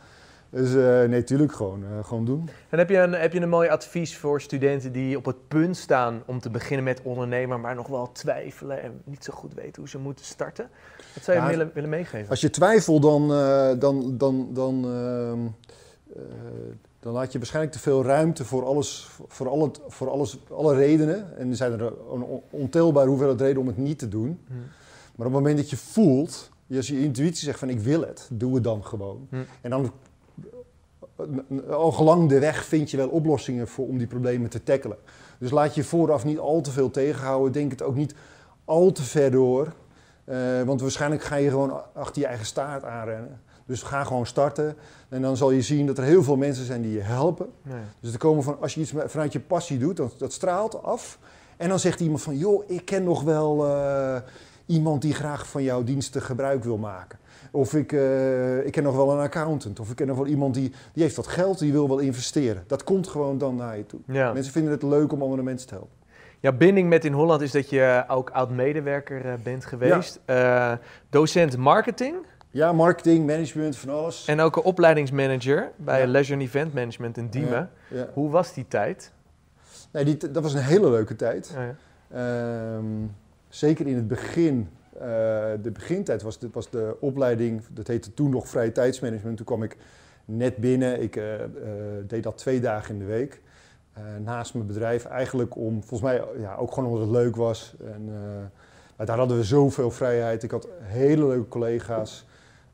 Dus 0.50 0.76
eh, 0.76 1.04
nee, 1.10 1.24
tuurlijk 1.24 1.54
gewoon, 1.54 1.84
eh, 1.84 2.04
gewoon 2.06 2.26
doen. 2.26 2.50
En 2.70 2.78
heb 2.78 2.90
je, 2.90 2.98
een, 2.98 3.14
heb 3.14 3.34
je 3.34 3.42
een 3.42 3.50
mooi 3.50 3.70
advies 3.70 4.18
voor 4.18 4.42
studenten 4.42 4.92
die 4.92 5.18
op 5.18 5.26
het 5.26 5.48
punt 5.48 5.78
staan 5.78 6.24
om 6.26 6.40
te 6.40 6.50
beginnen 6.50 6.84
met 6.84 7.02
ondernemen, 7.04 7.62
maar 7.62 7.76
nog 7.76 7.88
wel 7.88 8.12
twijfelen 8.12 8.82
en 8.82 9.02
niet 9.04 9.24
zo 9.24 9.34
goed 9.34 9.54
weten 9.54 9.82
hoe 9.82 9.90
ze 9.90 9.98
moeten 9.98 10.26
starten? 10.26 10.70
Wat 11.14 11.24
zou 11.24 11.38
je 11.38 11.44
Ja, 11.44 11.50
willen, 11.50 11.72
willen 11.74 11.90
meegeven? 11.90 12.30
Als 12.30 12.42
je 12.42 12.50
twijfelt, 12.50 13.02
dan, 13.02 13.34
eh, 13.34 13.72
dan, 13.80 14.18
dan, 14.18 14.50
dan, 14.54 14.86
ehm, 14.86 15.40
eh, 16.16 16.24
dan 17.04 17.14
laat 17.14 17.32
je 17.32 17.38
waarschijnlijk 17.38 17.76
te 17.76 17.82
veel 17.82 18.04
ruimte 18.04 18.46
voor 18.46 18.66
alles, 18.66 19.10
voor, 19.28 19.50
alle, 19.50 19.72
voor 19.88 20.10
alles, 20.10 20.40
alle 20.52 20.76
redenen. 20.76 21.38
En 21.38 21.50
er 21.50 21.56
zijn 21.56 21.72
er 21.72 21.82
een 21.82 22.24
on- 22.24 22.42
ontelbare 22.50 23.08
hoeveelheid 23.08 23.40
redenen 23.40 23.62
om 23.62 23.68
het 23.68 23.78
niet 23.78 24.00
te 24.00 24.08
doen. 24.08 24.40
Hm. 24.48 24.54
Maar 25.16 25.28
op 25.28 25.34
het 25.34 25.42
moment 25.42 25.58
dat 25.58 25.70
je 25.70 25.78
voelt, 25.78 26.50
als 26.76 26.88
je 26.88 27.00
intuïtie 27.00 27.44
zegt 27.44 27.60
van 27.60 27.70
ik 27.70 27.80
wil 27.80 28.02
het, 28.02 28.30
doe 28.32 28.56
het 28.56 28.64
dan 28.64 28.86
gewoon. 28.86 29.28
Hm. 29.30 29.36
En 29.62 29.70
dan 29.70 29.92
al 31.70 31.92
gelang 31.92 32.30
de 32.30 32.40
weg 32.40 32.66
vind 32.66 32.92
je 32.92 32.98
wel 32.98 33.10
oplossingen 33.10 33.68
voor, 33.68 33.88
om 33.88 33.98
die 33.98 34.08
problemen 34.08 34.50
te 34.50 34.64
tackelen. 34.64 34.98
Dus 35.38 35.52
laat 35.52 35.76
je 35.76 35.84
vooraf 35.84 36.26
niet 36.26 36.40
al 36.40 36.62
te 36.62 36.72
veel 36.72 36.92
tegenhouden. 36.92 37.52
Denk 37.52 37.72
het 37.72 37.82
ook 37.82 37.96
niet 37.96 38.16
al 38.66 38.92
te 38.92 39.04
ver 39.04 39.32
door. 39.32 39.74
Eh, 40.24 40.62
want 40.62 40.82
waarschijnlijk 40.82 41.24
ga 41.24 41.36
je 41.36 41.50
gewoon 41.50 41.82
achter 41.94 42.22
je 42.22 42.28
eigen 42.28 42.46
staart 42.46 42.84
aanrennen. 42.84 43.42
Dus 43.66 43.82
ga 43.82 44.04
gewoon 44.04 44.26
starten. 44.26 44.76
En 45.10 45.22
dan 45.22 45.38
zal 45.38 45.52
je 45.52 45.62
zien 45.62 45.86
dat 45.86 45.98
er 45.98 46.04
heel 46.04 46.24
veel 46.24 46.36
mensen 46.36 46.66
zijn 46.66 46.82
die 46.82 46.92
je 46.92 47.02
helpen. 47.02 47.50
Nee. 47.62 47.82
Dus 48.00 48.14
er 48.14 48.20
komen 48.20 48.44
van, 48.44 48.58
als 48.62 48.74
je 48.74 48.82
iets 48.82 48.94
vanuit 49.06 49.34
je 49.34 49.40
passie 49.40 49.78
doet, 49.78 49.98
dan, 49.98 50.12
dat 50.18 50.34
straalt 50.34 50.84
af. 50.84 51.20
En 51.58 51.70
dan 51.70 51.80
zegt 51.80 52.00
iemand 52.00 52.22
van, 52.22 52.38
joh, 52.38 52.64
ik 52.70 52.86
ken 52.86 53.04
nog 53.04 53.22
wel 53.22 53.68
eh, 53.68 54.16
iemand 54.66 55.02
die 55.02 55.14
graag 55.14 55.48
van 55.48 55.64
jouw 55.64 55.84
diensten 55.84 56.22
gebruik 56.22 56.64
wil 56.64 56.78
maken. 56.78 57.20
Of 57.52 57.74
ik, 57.74 57.92
eh, 57.92 58.66
ik 58.66 58.72
ken 58.72 58.84
nog 58.84 58.96
wel 58.96 59.12
een 59.12 59.20
accountant. 59.20 59.80
Of 59.80 59.90
ik 59.90 59.96
ken 59.96 60.08
nog 60.08 60.18
wel 60.18 60.28
iemand 60.28 60.54
die, 60.54 60.72
die 60.94 61.04
heeft 61.04 61.16
wat 61.16 61.28
geld, 61.28 61.60
die 61.60 61.72
wil 61.72 61.88
wel 61.88 62.00
investeren. 62.00 62.64
Dat 62.68 62.84
komt 62.84 63.08
gewoon 63.08 63.38
dan 63.38 63.56
naar 63.56 63.78
je 63.78 63.86
toe. 63.86 64.00
Ja. 64.08 64.34
Mensen 64.34 64.54
vinden 64.54 64.72
het 64.72 64.84
leuk 64.84 65.12
om 65.12 65.22
andere 65.22 65.44
mensen 65.44 65.68
te 65.68 65.74
helpen. 65.74 66.02
Ja, 66.40 66.52
binding 66.52 66.90
met 66.90 67.06
in 67.06 67.14
Holland 67.14 67.42
is 67.42 67.52
dat 67.52 67.70
je 67.70 68.04
ook 68.08 68.30
oud-medewerker 68.30 69.26
eh, 69.26 69.34
bent 69.44 69.66
geweest. 69.66 70.20
Docent 71.10 71.58
marketing 71.58 72.16
Ja, 72.54 72.74
marketing, 72.74 73.26
management, 73.26 73.78
van 73.78 73.90
alles. 73.90 74.28
en 74.28 74.40
ook 74.40 74.56
een 74.56 74.64
opleidingsmanager 74.64 75.72
bij 75.76 76.02
Ja. 76.02 76.08
Leisure 76.08 76.42
Event 76.42 76.74
Management 76.74 77.18
in 77.18 77.28
Diemen. 77.30 77.70
Ja, 77.88 77.98
ja. 77.98 78.10
Hoe 78.14 78.30
was 78.30 78.54
die 78.54 78.68
tijd? 78.68 79.12
Nee, 79.92 80.06
die, 80.06 80.32
dat 80.32 80.44
was 80.44 80.54
een 80.54 80.62
hele 80.62 80.90
leuke 80.90 81.16
tijd. 81.16 81.54
Ja, 81.56 81.64
ja. 81.64 81.76
Ehm, 82.78 82.86
zeker 83.50 83.88
in 83.88 83.96
het 83.96 84.08
begin, 84.08 84.70
eh, 84.94 85.00
de 85.62 85.72
begintijd 85.74 86.22
was, 86.22 86.40
dit 86.40 86.54
was 86.54 86.70
de 86.70 86.98
opleiding, 87.00 87.62
dat 87.70 87.88
heette 87.88 88.14
toen 88.14 88.30
nog 88.30 88.48
vrije 88.48 88.72
tijdsmanagement. 88.72 89.38
Toen 89.38 89.46
kwam 89.46 89.64
ik 89.64 89.78
net 90.26 90.58
binnen, 90.58 91.02
ik 91.02 91.16
eh, 91.16 91.44
eh, 91.44 91.50
deed 92.08 92.24
dat 92.24 92.38
twee 92.38 92.60
dagen 92.60 92.94
in 92.94 93.00
de 93.00 93.06
week. 93.06 93.42
naast 94.24 94.54
mijn 94.54 94.68
bedrijf, 94.68 95.06
eigenlijk 95.06 95.56
om, 95.56 95.84
volgens 95.84 96.02
mij 96.02 96.22
ja, 96.40 96.56
ook 96.56 96.74
gewoon 96.74 96.90
omdat 96.90 97.08
het 97.08 97.16
leuk 97.16 97.36
was. 97.36 97.76
En, 97.94 98.12
maar 98.96 99.06
daar 99.06 99.18
hadden 99.18 99.38
we 99.38 99.44
zoveel 99.44 99.92
vrijheid. 99.92 100.44
Ik 100.44 100.52
had 100.52 100.68
hele 100.82 101.28
leuke 101.28 101.48
collega's. 101.48 102.26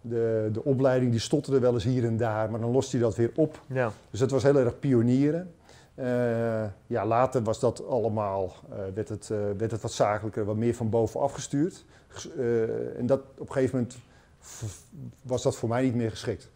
De, 0.02 0.50
de 0.54 0.64
opleiding 0.64 1.12
die 1.12 1.20
stotterde 1.20 1.60
wel 1.60 1.74
eens 1.74 1.84
hier 1.84 2.06
en 2.06 2.18
daar, 2.18 2.52
maar 2.52 2.60
dan 2.60 2.72
loste 2.72 2.96
hij 2.98 3.06
dat 3.06 3.16
weer 3.16 3.32
op. 3.36 3.60
ja. 3.68 3.92
Dus 4.10 4.20
dat 4.20 4.32
was 4.32 4.44
heel 4.44 4.58
erg 4.58 4.80
pionieren. 4.80 5.54
Eh, 5.96 6.64
ja, 6.88 7.06
later 7.06 7.44
was 7.44 7.60
dat 7.60 7.88
allemaal, 7.88 8.54
eh, 8.70 8.78
werd, 8.94 9.10
het, 9.10 9.30
eh, 9.30 9.38
werd 9.58 9.72
het 9.72 9.82
wat 9.82 9.92
zakelijker, 9.92 10.46
wat 10.46 10.56
meer 10.56 10.76
van 10.76 10.90
bovenaf 10.90 11.32
gestuurd. 11.34 11.86
Ges- 12.08 12.30
en 12.98 13.06
dat, 13.06 13.20
op 13.38 13.48
een 13.48 13.54
gegeven 13.54 13.78
moment 13.78 13.98
was 15.22 15.42
dat 15.44 15.56
voor 15.56 15.70
mij 15.70 15.82
niet 15.84 15.96
meer 15.96 16.10
geschikt. 16.10 16.50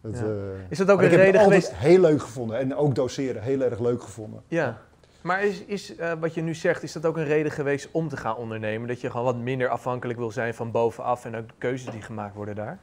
Dat, 0.00 0.18
Ja. 0.18 0.24
Is 0.68 0.78
dat 0.78 0.90
ook 0.90 0.98
een 0.98 1.04
ik 1.04 1.10
heb 1.10 1.20
reden 1.20 1.34
het 1.34 1.44
altijd 1.44 1.64
geweest? 1.64 1.82
heel 1.82 2.00
leuk 2.00 2.20
gevonden. 2.22 2.58
En 2.58 2.76
ook 2.76 2.94
doseren, 2.94 3.42
heel 3.42 3.60
erg 3.60 3.78
leuk 3.78 4.02
gevonden. 4.02 4.42
Ja. 4.48 4.78
Maar 5.20 5.44
is, 5.44 5.64
is 5.64 5.96
eh, 5.96 6.12
wat 6.20 6.34
je 6.34 6.42
nu 6.42 6.54
zegt, 6.54 6.82
is 6.82 6.92
dat 6.92 7.06
ook 7.06 7.16
een 7.16 7.24
reden 7.24 7.52
geweest 7.52 7.88
om 7.90 8.08
te 8.08 8.16
gaan 8.16 8.36
ondernemen? 8.36 8.88
Dat 8.88 9.00
je 9.00 9.10
gewoon 9.10 9.24
wat 9.26 9.36
minder 9.36 9.68
afhankelijk 9.68 10.18
wil 10.18 10.30
zijn 10.30 10.54
van 10.54 10.70
bovenaf 10.70 11.24
en 11.24 11.36
ook 11.36 11.48
de 11.48 11.54
keuzes 11.58 11.92
die 11.92 12.02
gemaakt 12.02 12.34
worden 12.34 12.54
daar? 12.54 12.78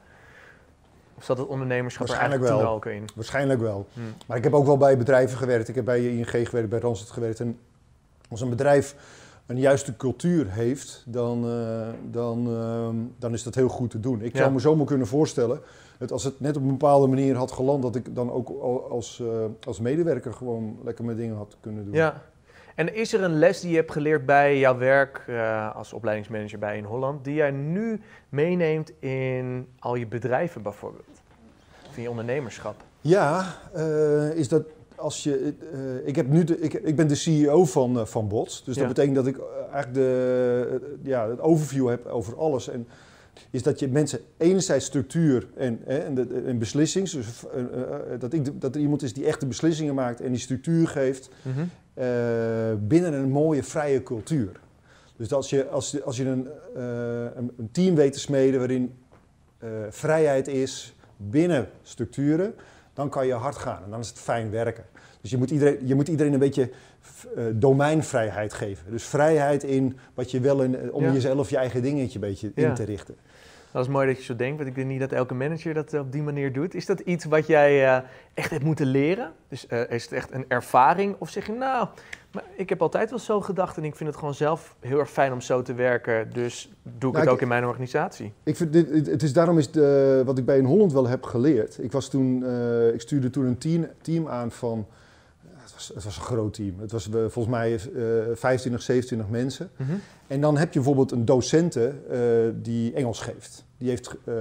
Of 1.17 1.23
zat 1.23 1.37
het 1.37 1.47
ondernemerschap 1.47 2.07
er 2.07 2.13
Waarschijnlijk 2.13 2.49
eigenlijk 2.49 2.69
wel. 2.69 2.75
ook 2.75 2.85
in? 2.85 3.09
Waarschijnlijk 3.15 3.59
wel. 3.59 3.87
Hm. 3.93 3.99
Maar 4.27 4.37
ik 4.37 4.43
heb 4.43 4.53
ook 4.53 4.65
wel 4.65 4.77
bij 4.77 4.97
bedrijven 4.97 5.37
gewerkt. 5.37 5.67
Ik 5.67 5.75
heb 5.75 5.85
bij 5.85 6.05
ING 6.05 6.29
gewerkt, 6.29 6.69
bij 6.69 6.79
Randstad 6.79 7.11
gewerkt. 7.11 7.39
En 7.39 7.59
als 8.29 8.41
een 8.41 8.49
bedrijf 8.49 8.95
een 9.45 9.57
juiste 9.59 9.95
cultuur 9.97 10.51
heeft, 10.51 11.03
dan, 11.07 11.45
eh, 11.49 11.87
dan, 12.11 12.47
ehm, 12.47 12.95
dan 13.19 13.33
is 13.33 13.43
dat 13.43 13.55
heel 13.55 13.67
goed 13.67 13.89
te 13.91 13.99
doen. 13.99 14.21
Ik 14.21 14.33
Ja. 14.33 14.39
zou 14.39 14.51
me 14.51 14.59
zomaar 14.59 14.85
kunnen 14.85 15.07
voorstellen, 15.07 15.59
dat 15.97 16.11
als 16.11 16.23
het 16.23 16.39
net 16.39 16.55
op 16.57 16.61
een 16.63 16.67
bepaalde 16.67 17.07
manier 17.07 17.35
had 17.35 17.51
geland, 17.51 17.81
dat 17.81 17.95
ik 17.95 18.15
dan 18.15 18.31
ook 18.31 18.49
al- 18.49 18.89
als, 18.89 19.19
eh, 19.21 19.27
als 19.67 19.79
medewerker 19.79 20.33
gewoon 20.33 20.77
lekker 20.83 21.05
mijn 21.05 21.17
dingen 21.17 21.35
had 21.35 21.57
kunnen 21.59 21.85
doen. 21.85 21.93
Ja. 21.93 22.21
En 22.75 22.95
is 22.95 23.13
er 23.13 23.23
een 23.23 23.39
les 23.39 23.59
die 23.59 23.69
je 23.69 23.75
hebt 23.75 23.91
geleerd 23.91 24.25
bij 24.25 24.59
jouw 24.59 24.77
werk 24.77 25.23
eh, 25.27 25.75
als 25.75 25.93
opleidingsmanager 25.93 26.59
bij 26.59 26.77
In 26.77 26.83
Holland, 26.83 27.23
die 27.23 27.33
jij 27.35 27.51
nu 27.51 28.01
meeneemt 28.29 28.91
in 28.99 29.67
al 29.79 29.95
je 29.95 30.07
bedrijven 30.07 30.61
bijvoorbeeld? 30.61 31.21
Of 31.89 31.95
in 31.95 32.01
je 32.01 32.09
ondernemerschap? 32.09 32.75
Ja, 33.01 33.45
is 34.33 34.47
dat 34.47 34.63
als 34.95 35.23
je. 35.23 35.53
eh, 35.73 36.07
ik, 36.07 36.15
heb 36.15 36.27
nu 36.27 36.43
de, 36.43 36.59
ik, 36.59 36.73
ik 36.73 36.95
ben 36.95 37.07
de 37.07 37.15
CEO 37.15 37.65
van, 37.65 37.99
eh, 37.99 38.05
van 38.05 38.27
Bots. 38.27 38.63
Dus 38.63 38.75
Ja. 38.75 38.79
dat 38.85 38.89
betekent 38.93 39.15
dat 39.15 39.27
ik 39.27 39.37
eh, 39.37 39.43
eigenlijk 39.73 39.93
de, 39.93 40.79
ja, 41.03 41.29
het 41.29 41.39
overview 41.41 41.89
heb 41.89 42.05
over 42.05 42.37
alles. 42.37 42.69
En 42.69 42.87
is 43.49 43.63
dat 43.63 43.79
je 43.79 43.87
mensen 43.87 44.19
enerzijds 44.37 44.85
structuur 44.85 45.47
en, 45.55 45.79
hè, 45.85 45.97
en, 45.97 46.15
de, 46.15 46.43
en 46.45 46.57
beslissings. 46.59 47.11
Dus 47.11 47.27
dat, 48.19 48.33
ik, 48.33 48.61
dat 48.61 48.75
er 48.75 48.81
iemand 48.81 49.01
is 49.03 49.13
die 49.13 49.25
echte 49.25 49.45
beslissingen 49.45 49.95
maakt 49.95 50.21
en 50.21 50.31
die 50.31 50.39
structuur 50.41 50.87
geeft. 50.87 51.29
eh, 51.93 52.05
binnen 52.79 53.13
een 53.13 53.29
mooie 53.29 53.63
vrije 53.63 54.03
cultuur. 54.03 54.49
Dus 55.17 55.33
als 55.33 55.49
je, 55.49 55.67
als, 55.67 55.91
je- 55.91 56.03
als 56.03 56.17
je 56.17 56.25
een, 56.25 56.47
een, 57.37 57.51
een 57.57 57.69
team 57.71 57.95
weet 57.95 58.13
te 58.13 58.19
smeden 58.19 58.59
waarin 58.59 58.93
vrijheid 59.89 60.47
is 60.47 60.95
binnen 61.17 61.67
structuren, 61.83 62.53
dan 62.95 63.09
kan 63.09 63.27
je 63.27 63.33
hard 63.33 63.55
gaan 63.55 63.83
en 63.83 63.89
dan 63.89 63.99
is 63.99 64.07
het 64.09 64.19
fijn 64.19 64.49
werken. 64.51 64.83
Dus 65.21 65.31
je 65.31 65.37
moet 65.37 65.51
iedereen, 65.51 65.87
je 65.87 65.95
moet 65.95 66.07
iedereen 66.07 66.33
een 66.33 66.39
beetje 66.39 66.69
eh, 67.35 67.43
domeinvrijheid 67.53 68.53
geven. 68.53 68.91
Dus 68.91 69.03
vrijheid 69.03 69.63
in 69.63 69.97
wat 70.13 70.31
je 70.31 70.39
wil 70.39 70.63
en, 70.63 70.93
om 70.93 71.03
Ja. 71.03 71.11
jezelf 71.11 71.49
je 71.49 71.57
eigen 71.57 71.81
dingetje 71.81 72.13
een 72.19 72.27
beetje 72.29 72.51
Ja. 72.55 72.67
in 72.67 72.73
te 72.73 72.83
richten. 72.83 73.15
Dat 73.75 73.85
is 73.85 73.91
mooi 73.91 74.07
dat 74.07 74.17
je 74.17 74.23
zo 74.23 74.35
denkt, 74.35 74.57
want 74.57 74.69
ik 74.69 74.75
denk 74.75 74.87
niet 74.87 74.99
dat 74.99 75.11
elke 75.11 75.33
manager 75.33 75.73
dat 75.73 75.93
eh, 75.93 75.99
op 75.99 76.11
die 76.11 76.21
manier 76.21 76.53
doet. 76.53 76.73
Is 76.75 76.85
dat 76.85 76.99
iets 76.99 77.25
wat 77.25 77.47
jij 77.47 77.85
eh, 77.95 78.01
echt 78.33 78.49
hebt 78.49 78.63
moeten 78.63 78.85
leren? 78.85 79.31
Dus 79.47 79.67
eh, 79.67 79.89
is 79.89 80.03
het 80.03 80.11
echt 80.11 80.31
een 80.33 80.45
ervaring? 80.47 81.15
Of 81.19 81.29
zeg 81.29 81.45
je, 81.45 81.51
nou, 81.51 81.87
maar 82.31 82.43
ik 82.55 82.69
heb 82.69 82.81
altijd 82.81 83.09
wel 83.09 83.19
zo 83.19 83.41
gedacht 83.41 83.77
en 83.77 83.83
ik 83.83 83.95
vind 83.95 84.09
het 84.09 84.17
gewoon 84.19 84.33
zelf 84.33 84.75
heel 84.79 84.99
erg 84.99 85.09
fijn 85.11 85.33
om 85.33 85.41
zo 85.41 85.61
te 85.61 85.73
werken, 85.73 86.29
dus 86.33 86.69
doe 86.83 86.93
ik 86.93 87.01
Nou, 87.01 87.13
het 87.15 87.25
ik- 87.25 87.31
ook 87.31 87.41
in 87.41 87.47
mijn 87.47 87.65
organisatie. 87.65 88.33
Ik 88.43 88.55
vind 88.55 88.73
dit, 88.73 89.07
het- 89.07 89.23
is 89.23 89.33
daarom 89.33 89.57
is 89.57 89.71
de, 89.71 90.21
wat 90.25 90.37
ik 90.37 90.45
bij 90.45 90.57
in 90.57 90.65
Holland 90.65 90.93
wel 90.93 91.07
heb 91.07 91.23
geleerd. 91.23 91.77
Ik, 91.83 91.91
was 91.91 92.09
toen, 92.09 92.45
ik 92.93 93.01
stuurde 93.01 93.29
toen 93.29 93.45
een 93.45 93.57
team, 93.57 93.87
team 94.01 94.27
aan 94.27 94.51
van. 94.51 94.87
Het 95.55 95.73
was, 95.73 95.91
het 95.95 96.03
was 96.03 96.15
een 96.17 96.23
groot 96.23 96.53
team. 96.53 96.79
Het 96.79 96.91
was 96.91 97.09
volgens 97.11 97.47
mij 97.47 97.73
eh 97.73 97.79
25, 98.33 98.81
27 98.81 99.29
mensen. 99.29 99.69
Mhm. 99.77 99.91
En 100.27 100.41
dan 100.41 100.57
heb 100.57 100.67
je 100.73 100.79
bijvoorbeeld 100.79 101.11
een 101.11 101.25
docente 101.25 101.93
eh, 102.09 102.19
die 102.61 102.93
Engels 102.93 103.19
geeft. 103.21 103.64
Die 103.77 103.89
heeft 103.89 104.15
eh, 104.23 104.35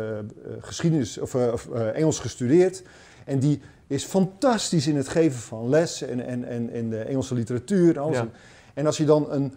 geschiedenis 0.60 1.18
of, 1.18 1.34
eh, 1.34 1.52
of 1.52 1.68
eh, 1.70 1.96
Engels 1.96 2.18
gestudeerd. 2.18 2.82
En 3.24 3.38
die 3.38 3.60
is 3.86 4.04
fantastisch 4.04 4.86
in 4.86 4.96
het 4.96 5.08
geven 5.08 5.40
van 5.40 5.68
les 5.68 6.02
en, 6.02 6.26
en, 6.26 6.44
en, 6.44 6.70
en 6.70 6.90
de 6.90 6.98
Engelse 6.98 7.34
literatuur. 7.34 7.96
En, 7.96 8.02
alles. 8.02 8.16
Ja. 8.16 8.28
en 8.74 8.86
als 8.86 8.96
je 8.96 9.04
dan 9.04 9.32
een 9.32 9.54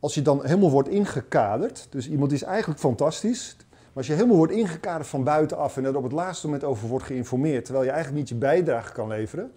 als 0.00 0.14
je 0.14 0.22
dan 0.22 0.44
helemaal 0.44 0.70
wordt 0.70 0.88
ingekaderd, 0.88 1.86
dus 1.90 2.08
iemand 2.08 2.32
is 2.32 2.42
eigenlijk 2.42 2.80
fantastisch, 2.80 3.56
maar 3.58 3.92
als 3.94 4.06
je 4.06 4.12
helemaal 4.12 4.36
wordt 4.36 4.52
ingekaderd 4.52 5.08
van 5.08 5.24
buitenaf 5.24 5.76
en 5.76 5.84
er 5.84 5.96
op 5.96 6.02
het 6.02 6.12
laatste 6.12 6.46
moment 6.46 6.64
over 6.64 6.88
wordt 6.88 7.04
geïnformeerd, 7.04 7.64
terwijl 7.64 7.84
je 7.84 7.90
eigenlijk 7.90 8.20
niet 8.20 8.28
je 8.28 8.34
bijdrage 8.34 8.92
kan 8.92 9.08
leveren, 9.08 9.52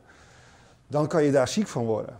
dan 0.87 1.07
kan 1.07 1.23
je 1.23 1.31
daar 1.31 1.47
ziek 1.47 1.67
van 1.67 1.85
worden. 1.85 2.19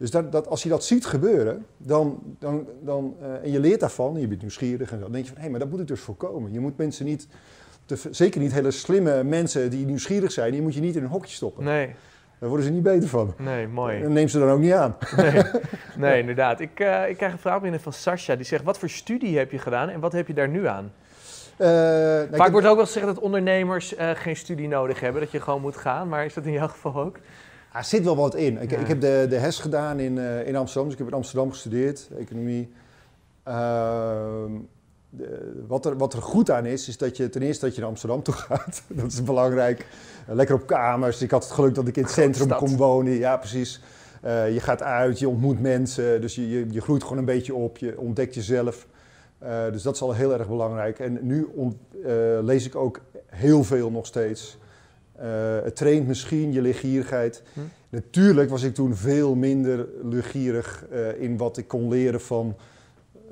Dus 0.00 0.10
dat, 0.10 0.32
dat, 0.32 0.46
als 0.48 0.62
je 0.62 0.68
dat 0.68 0.84
ziet 0.84 1.06
gebeuren, 1.06 1.66
dan, 1.76 2.18
dan, 2.38 2.66
dan, 2.82 3.16
eh, 3.22 3.44
en 3.44 3.50
je 3.50 3.60
leert 3.60 3.80
daarvan, 3.80 4.14
en 4.14 4.20
je 4.20 4.26
bent 4.28 4.40
nieuwsgierig 4.40 4.90
en 4.90 4.96
zo, 4.96 5.02
dan 5.02 5.12
denk 5.12 5.24
je 5.26 5.32
van, 5.32 5.42
hé, 5.42 5.48
maar 5.48 5.58
dat 5.60 5.70
moet 5.70 5.80
ik 5.80 5.86
dus 5.86 6.00
voorkomen. 6.00 6.52
Je 6.52 6.60
moet 6.60 6.76
mensen 6.76 7.04
niet, 7.04 7.26
te, 7.84 7.96
zeker 8.10 8.40
niet 8.40 8.52
hele 8.52 8.70
slimme 8.70 9.24
mensen 9.24 9.70
die 9.70 9.86
nieuwsgierig 9.86 10.32
zijn, 10.32 10.52
die 10.52 10.62
moet 10.62 10.74
je 10.74 10.80
niet 10.80 10.96
in 10.96 11.02
een 11.02 11.08
hokje 11.08 11.34
stoppen. 11.34 11.64
Nee, 11.64 11.94
Daar 12.38 12.48
worden 12.48 12.66
ze 12.66 12.72
niet 12.72 12.82
beter 12.82 13.08
van. 13.08 13.34
nee, 13.38 13.66
mooi. 13.68 14.02
En 14.02 14.12
neem 14.12 14.28
ze 14.28 14.38
dan 14.38 14.50
ook 14.50 14.60
niet 14.60 14.72
aan. 14.72 14.96
Nee, 15.16 15.42
nee 15.96 16.20
inderdaad. 16.20 16.60
Ik, 16.60 16.80
eh, 16.80 17.08
ik 17.08 17.16
krijg 17.16 17.32
een 17.32 17.38
vraag 17.38 17.60
binnen 17.60 17.80
van 17.80 17.92
Sascha, 17.92 18.36
die 18.36 18.44
zegt, 18.46 18.64
wat 18.64 18.78
voor 18.78 18.88
studie 18.88 19.38
heb 19.38 19.50
je 19.50 19.58
gedaan 19.58 19.88
en 19.88 20.00
wat 20.00 20.12
heb 20.12 20.26
je 20.26 20.34
daar 20.34 20.48
nu 20.48 20.66
aan? 20.66 20.92
Nou, 21.58 22.22
ik 22.22 22.28
Vaak 22.30 22.40
heb- 22.42 22.52
wordt 22.52 22.66
ook 22.66 22.76
wel 22.76 22.86
gezegd 22.86 23.06
dat 23.06 23.18
ondernemers 23.18 23.94
geen 24.14 24.36
studie 24.36 24.68
nodig 24.68 25.00
hebben, 25.00 25.20
dat 25.22 25.30
je 25.30 25.40
gewoon 25.40 25.60
moet 25.60 25.76
gaan, 25.76 26.08
maar 26.08 26.24
is 26.24 26.34
dat 26.34 26.44
in 26.44 26.52
jouw 26.52 26.68
geval 26.68 26.94
ook? 26.96 27.18
Er 27.72 27.84
zit 27.84 28.04
wel 28.04 28.16
wat 28.16 28.34
in. 28.34 28.60
Ik, 28.62 28.70
Ja. 28.70 28.78
ik 28.78 28.86
heb 28.86 29.00
de, 29.00 29.26
de 29.28 29.36
HES 29.36 29.58
gedaan 29.58 30.00
in, 30.00 30.18
eh, 30.18 30.46
in 30.46 30.56
Amsterdam, 30.56 30.84
dus 30.84 30.92
ik 30.92 30.98
heb 30.98 31.08
in 31.08 31.14
Amsterdam 31.14 31.50
gestudeerd, 31.50 32.08
economie. 32.18 32.72
Ehm, 33.42 34.52
de- 35.10 35.64
wat, 35.66 35.86
er, 35.86 35.96
wat 35.96 36.12
er 36.12 36.22
goed 36.22 36.50
aan 36.50 36.66
is, 36.66 36.88
is 36.88 36.96
dat 36.98 37.16
je 37.16 37.28
ten 37.28 37.42
eerste 37.42 37.64
dat 37.64 37.74
je 37.74 37.80
naar 37.80 37.90
Amsterdam 37.90 38.22
toe 38.22 38.34
gaat. 38.48 38.82
dat 38.88 39.12
is 39.12 39.22
belangrijk. 39.22 39.86
Eh, 40.28 40.34
lekker 40.34 40.54
op 40.54 40.66
kamers. 40.66 41.22
Ik 41.22 41.30
had 41.30 41.42
het 41.44 41.52
geluk 41.52 41.74
dat 41.74 41.88
ik 41.88 41.96
in 41.96 42.02
het 42.02 42.12
centrum 42.12 42.48
kon 42.48 42.76
wonen. 42.76 43.12
Ja, 43.12 43.36
precies. 43.36 43.80
Eh, 44.22 44.52
je 44.52 44.60
gaat 44.60 44.82
uit, 44.82 45.18
je 45.18 45.28
ontmoet 45.28 45.60
mensen, 45.60 46.20
dus 46.20 46.34
je, 46.34 46.48
je, 46.48 46.66
je 46.70 46.80
groeit 46.80 47.02
gewoon 47.02 47.18
een 47.18 47.24
beetje 47.24 47.54
op, 47.54 47.78
je 47.78 47.98
ontdekt 47.98 48.34
jezelf. 48.34 48.86
Dus 49.72 49.82
dat 49.82 49.94
is 49.94 50.02
al 50.02 50.12
heel 50.14 50.32
erg 50.32 50.48
belangrijk. 50.48 50.98
En 50.98 51.18
nu 51.22 51.44
ont- 51.54 51.76
lees 52.40 52.66
ik 52.66 52.74
ook 52.76 53.00
heel 53.26 53.64
veel 53.64 53.90
nog 53.90 54.06
steeds. 54.06 54.58
Eh, 55.20 55.28
het 55.62 55.76
traint 55.76 56.06
misschien 56.06 56.52
je 56.52 56.60
leergierigheid. 56.62 57.42
Hm. 57.54 57.60
Natuurlijk 57.88 58.50
was 58.50 58.62
ik 58.62 58.74
toen 58.74 58.94
veel 58.94 59.34
minder 59.34 59.88
leergierig 60.02 60.84
eh, 60.90 61.20
in 61.22 61.36
wat 61.36 61.56
ik 61.56 61.68
kon 61.68 61.88
leren 61.88 62.20
van 62.20 62.56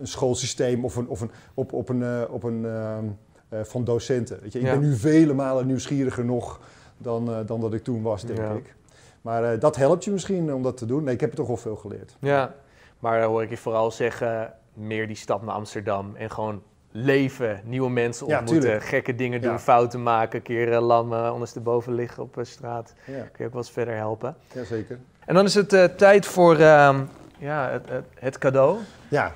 een 0.01 0.07
schoolsysteem 0.07 0.85
of, 0.85 0.97
een, 0.97 1.09
of 1.09 1.21
een, 1.21 1.31
op, 1.55 1.73
op 1.73 1.89
een, 1.89 2.03
eh, 2.03 2.23
op 2.31 2.43
een 2.43 2.65
ehm, 2.65 3.05
eh, 3.49 3.61
van 3.65 3.85
docenten. 3.85 4.39
Weet 4.43 4.53
je, 4.53 4.59
ik 4.59 4.65
Ja. 4.65 4.73
ben 4.73 4.81
nu 4.81 4.97
vele 4.97 5.33
malen 5.35 5.67
nieuwsgieriger 5.67 6.25
nog 6.25 6.61
dan, 6.99 7.47
dan 7.47 7.61
dat 7.61 7.75
ik 7.75 7.85
toen 7.85 8.03
was, 8.03 8.25
denk 8.25 8.39
Ja. 8.39 8.53
ik. 8.53 8.75
Maar 9.23 9.59
dat 9.59 9.77
helpt 9.77 10.05
je 10.05 10.11
misschien 10.11 10.53
om 10.55 10.63
dat 10.63 10.77
te 10.77 10.87
doen. 10.87 11.05
Nee, 11.05 11.15
ik 11.15 11.21
heb 11.21 11.31
er 11.31 11.37
toch 11.37 11.47
wel 11.47 11.57
veel 11.57 11.77
geleerd. 11.77 12.17
Ja, 12.21 12.55
maar 12.99 13.21
dan 13.21 13.29
hoor 13.31 13.43
ik 13.43 13.51
je 13.51 13.57
vooral 13.57 13.91
zeggen, 13.91 14.53
meer 14.75 15.07
die 15.07 15.17
stap 15.17 15.43
naar 15.43 15.55
Amsterdam 15.55 16.17
en 16.17 16.31
gewoon 16.31 16.63
leven, 17.05 17.61
nieuwe 17.65 17.91
mensen 17.91 18.27
ontmoeten, 18.27 18.81
gekke 18.83 19.15
dingen 19.15 19.41
doen, 19.41 19.51
Ja. 19.53 19.59
fouten 19.59 20.03
maken, 20.03 20.37
een 20.39 20.45
keer 20.45 20.73
eh, 20.73 20.87
lam 20.87 21.13
eh, 21.13 21.31
ondersteboven 21.33 21.95
liggen 21.95 22.23
op 22.23 22.39
eh, 22.39 22.45
straat. 22.45 22.95
Ja, 23.05 23.13
Kun 23.13 23.23
je 23.37 23.45
ook 23.45 23.53
wel 23.53 23.63
eens 23.63 23.71
verder 23.71 23.95
helpen. 23.97 24.37
jazeker. 24.53 24.99
En 25.27 25.35
dan 25.35 25.45
is 25.45 25.55
het 25.55 25.73
eh, 25.73 25.85
tijd 25.85 26.27
voor 26.27 26.57
ehm, 26.59 27.01
ja, 27.39 27.71
het, 27.71 27.89
het, 27.89 28.05
het 28.19 28.39
cadeau. 28.39 28.79
Ja, 29.09 29.33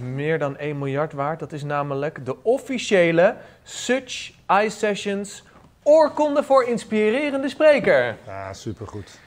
Meer 0.00 0.38
dan 0.38 0.56
1 0.56 0.78
miljard 0.78 1.12
waard. 1.12 1.38
Dat 1.38 1.52
is 1.52 1.62
namelijk 1.64 2.24
de 2.26 2.42
officiële 2.42 3.34
Such 3.62 4.32
Eye 4.46 4.70
Sessions 4.70 5.44
oorkonde 5.82 6.42
voor 6.42 6.64
inspirerende 6.64 7.48
spreker. 7.48 8.16
ja 8.26 8.52
supergoed. 8.52 9.18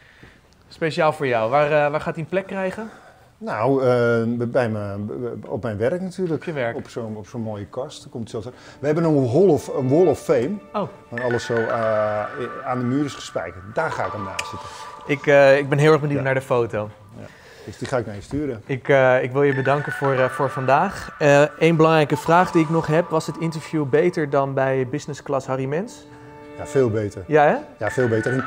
Speciaal 0.69 1.13
voor 1.13 1.28
jou. 1.28 1.50
Waar, 1.50 1.65
eh, 1.86 1.91
waar 1.91 2.02
gaat 2.02 2.13
hij 2.15 2.23
een 2.23 2.30
plek 2.30 2.47
krijgen? 2.47 2.89
Nou, 3.38 3.84
eh, 3.84 4.47
bij 4.47 4.69
me, 4.69 4.95
op 5.45 5.63
mijn 5.63 5.78
werk 5.78 6.02
natuurlijk. 6.02 6.39
Op 6.39 6.43
je 6.43 6.54
werk. 6.54 6.76
Op 6.76 6.89
zo'n 6.89 7.15
op 7.15 7.28
zo'n 7.28 7.41
mooie 7.41 7.65
kast. 7.65 8.08
Komt 8.10 8.32
het 8.32 8.43
zelfs. 8.43 8.58
We 8.80 8.86
hebben 8.86 9.04
een 9.04 9.32
wall, 9.32 9.47
of, 9.47 9.67
een 9.67 9.89
wall 9.89 10.06
of 10.06 10.19
fame. 10.19 10.52
Oh. 10.73 10.88
Waar 11.10 11.23
alles 11.23 11.45
zo 11.45 11.54
eh, 11.56 12.23
aan 12.65 12.80
de 12.80 12.86
muur 12.86 13.06
is 13.06 13.13
gespijkerd. 13.13 13.63
Daar 13.73 13.91
ga 13.91 14.06
ik 14.06 14.12
hem 14.12 14.23
naast 14.23 14.50
zitten. 14.50 14.69
Ik, 15.08 15.28
eh, 15.28 15.58
ik 15.58 15.69
ben 15.69 15.78
heel 15.78 15.91
erg 15.91 16.02
benieuwd 16.02 16.19
Ja. 16.19 16.26
naar 16.26 16.34
de 16.34 16.41
foto. 16.41 16.89
Dus 17.65 17.78
die 17.78 17.88
ga 17.88 17.97
ik 17.97 18.06
naar 18.06 18.15
je 18.15 18.21
sturen. 18.21 18.62
Ik, 18.65 18.89
eh, 18.89 19.23
ik 19.23 19.32
wil 19.32 19.43
je 19.43 19.56
bedanken 19.56 19.91
voor, 19.91 20.13
eh, 20.13 20.26
voor 20.26 20.50
vandaag. 20.50 21.15
Eén 21.60 21.76
belangrijke 21.76 22.17
vraag 22.17 22.52
die 22.52 22.63
ik 22.63 22.69
nog 22.69 22.88
heb. 22.88 23.10
Was 23.10 23.26
het 23.28 23.38
interview 23.38 23.86
beter 23.86 24.30
dan 24.30 24.54
bij 24.54 24.88
business 24.89 25.23
class 25.23 25.47
Harry 25.47 25.65
Mens? 25.65 26.08
Ja, 26.58 26.65
veel 26.67 26.89
beter. 26.89 27.23
Ja, 27.28 27.43
hè? 27.43 27.56
Ja, 27.86 27.91
veel 27.91 28.08
beter. 28.08 28.32
En 28.32 28.43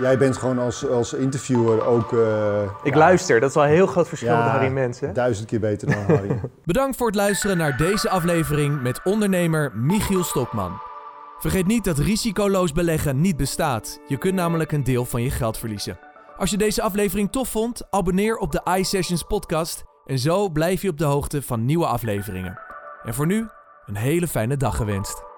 jij 0.00 0.18
bent 0.18 0.36
gewoon 0.36 0.58
als, 0.58 0.88
als 0.88 1.12
interviewer 1.12 1.84
ook... 1.86 2.12
eh, 2.12 2.62
Ik 2.82 2.92
ja, 2.92 2.98
luister. 2.98 3.40
Dat 3.40 3.48
is 3.48 3.54
wel 3.54 3.64
een 3.64 3.70
heel 3.70 3.86
groot 3.86 4.08
verschil 4.08 4.30
Ja. 4.30 4.42
met 4.42 4.50
Harry 4.52 4.68
Mens, 4.72 5.00
hè? 5.00 5.12
Duizend 5.12 5.46
keer 5.46 5.60
beter 5.60 5.90
dan 5.90 6.16
Harry. 6.16 6.40
Bedankt 6.64 6.96
voor 6.96 7.06
het 7.06 7.16
luisteren 7.16 7.56
naar 7.56 7.76
deze 7.76 8.08
aflevering 8.10 8.82
met 8.82 9.00
ondernemer 9.04 9.72
Michiel 9.74 10.24
Stokman. 10.24 10.80
Vergeet 11.38 11.66
niet 11.66 11.84
dat 11.84 11.98
risicoloos 11.98 12.72
beleggen 12.72 13.20
niet 13.20 13.36
bestaat. 13.36 14.00
Je 14.06 14.16
kunt 14.16 14.34
namelijk 14.34 14.72
een 14.72 14.84
deel 14.84 15.04
van 15.04 15.22
je 15.22 15.30
geld 15.30 15.58
verliezen. 15.58 15.98
Als 16.36 16.50
je 16.50 16.56
deze 16.56 16.82
aflevering 16.82 17.32
tof 17.32 17.48
vond, 17.48 17.82
abonneer 17.90 18.36
op 18.36 18.52
de 18.52 18.60
iSessions 18.78 19.22
podcast 19.22 19.84
en 20.06 20.18
zo 20.18 20.48
blijf 20.48 20.82
je 20.82 20.88
op 20.88 20.98
de 20.98 21.04
hoogte 21.04 21.42
van 21.42 21.64
nieuwe 21.64 21.86
afleveringen. 21.86 22.58
En 23.04 23.14
voor 23.14 23.26
nu, 23.26 23.46
een 23.86 23.96
hele 23.96 24.28
fijne 24.28 24.56
dag 24.56 24.76
gewenst. 24.76 25.33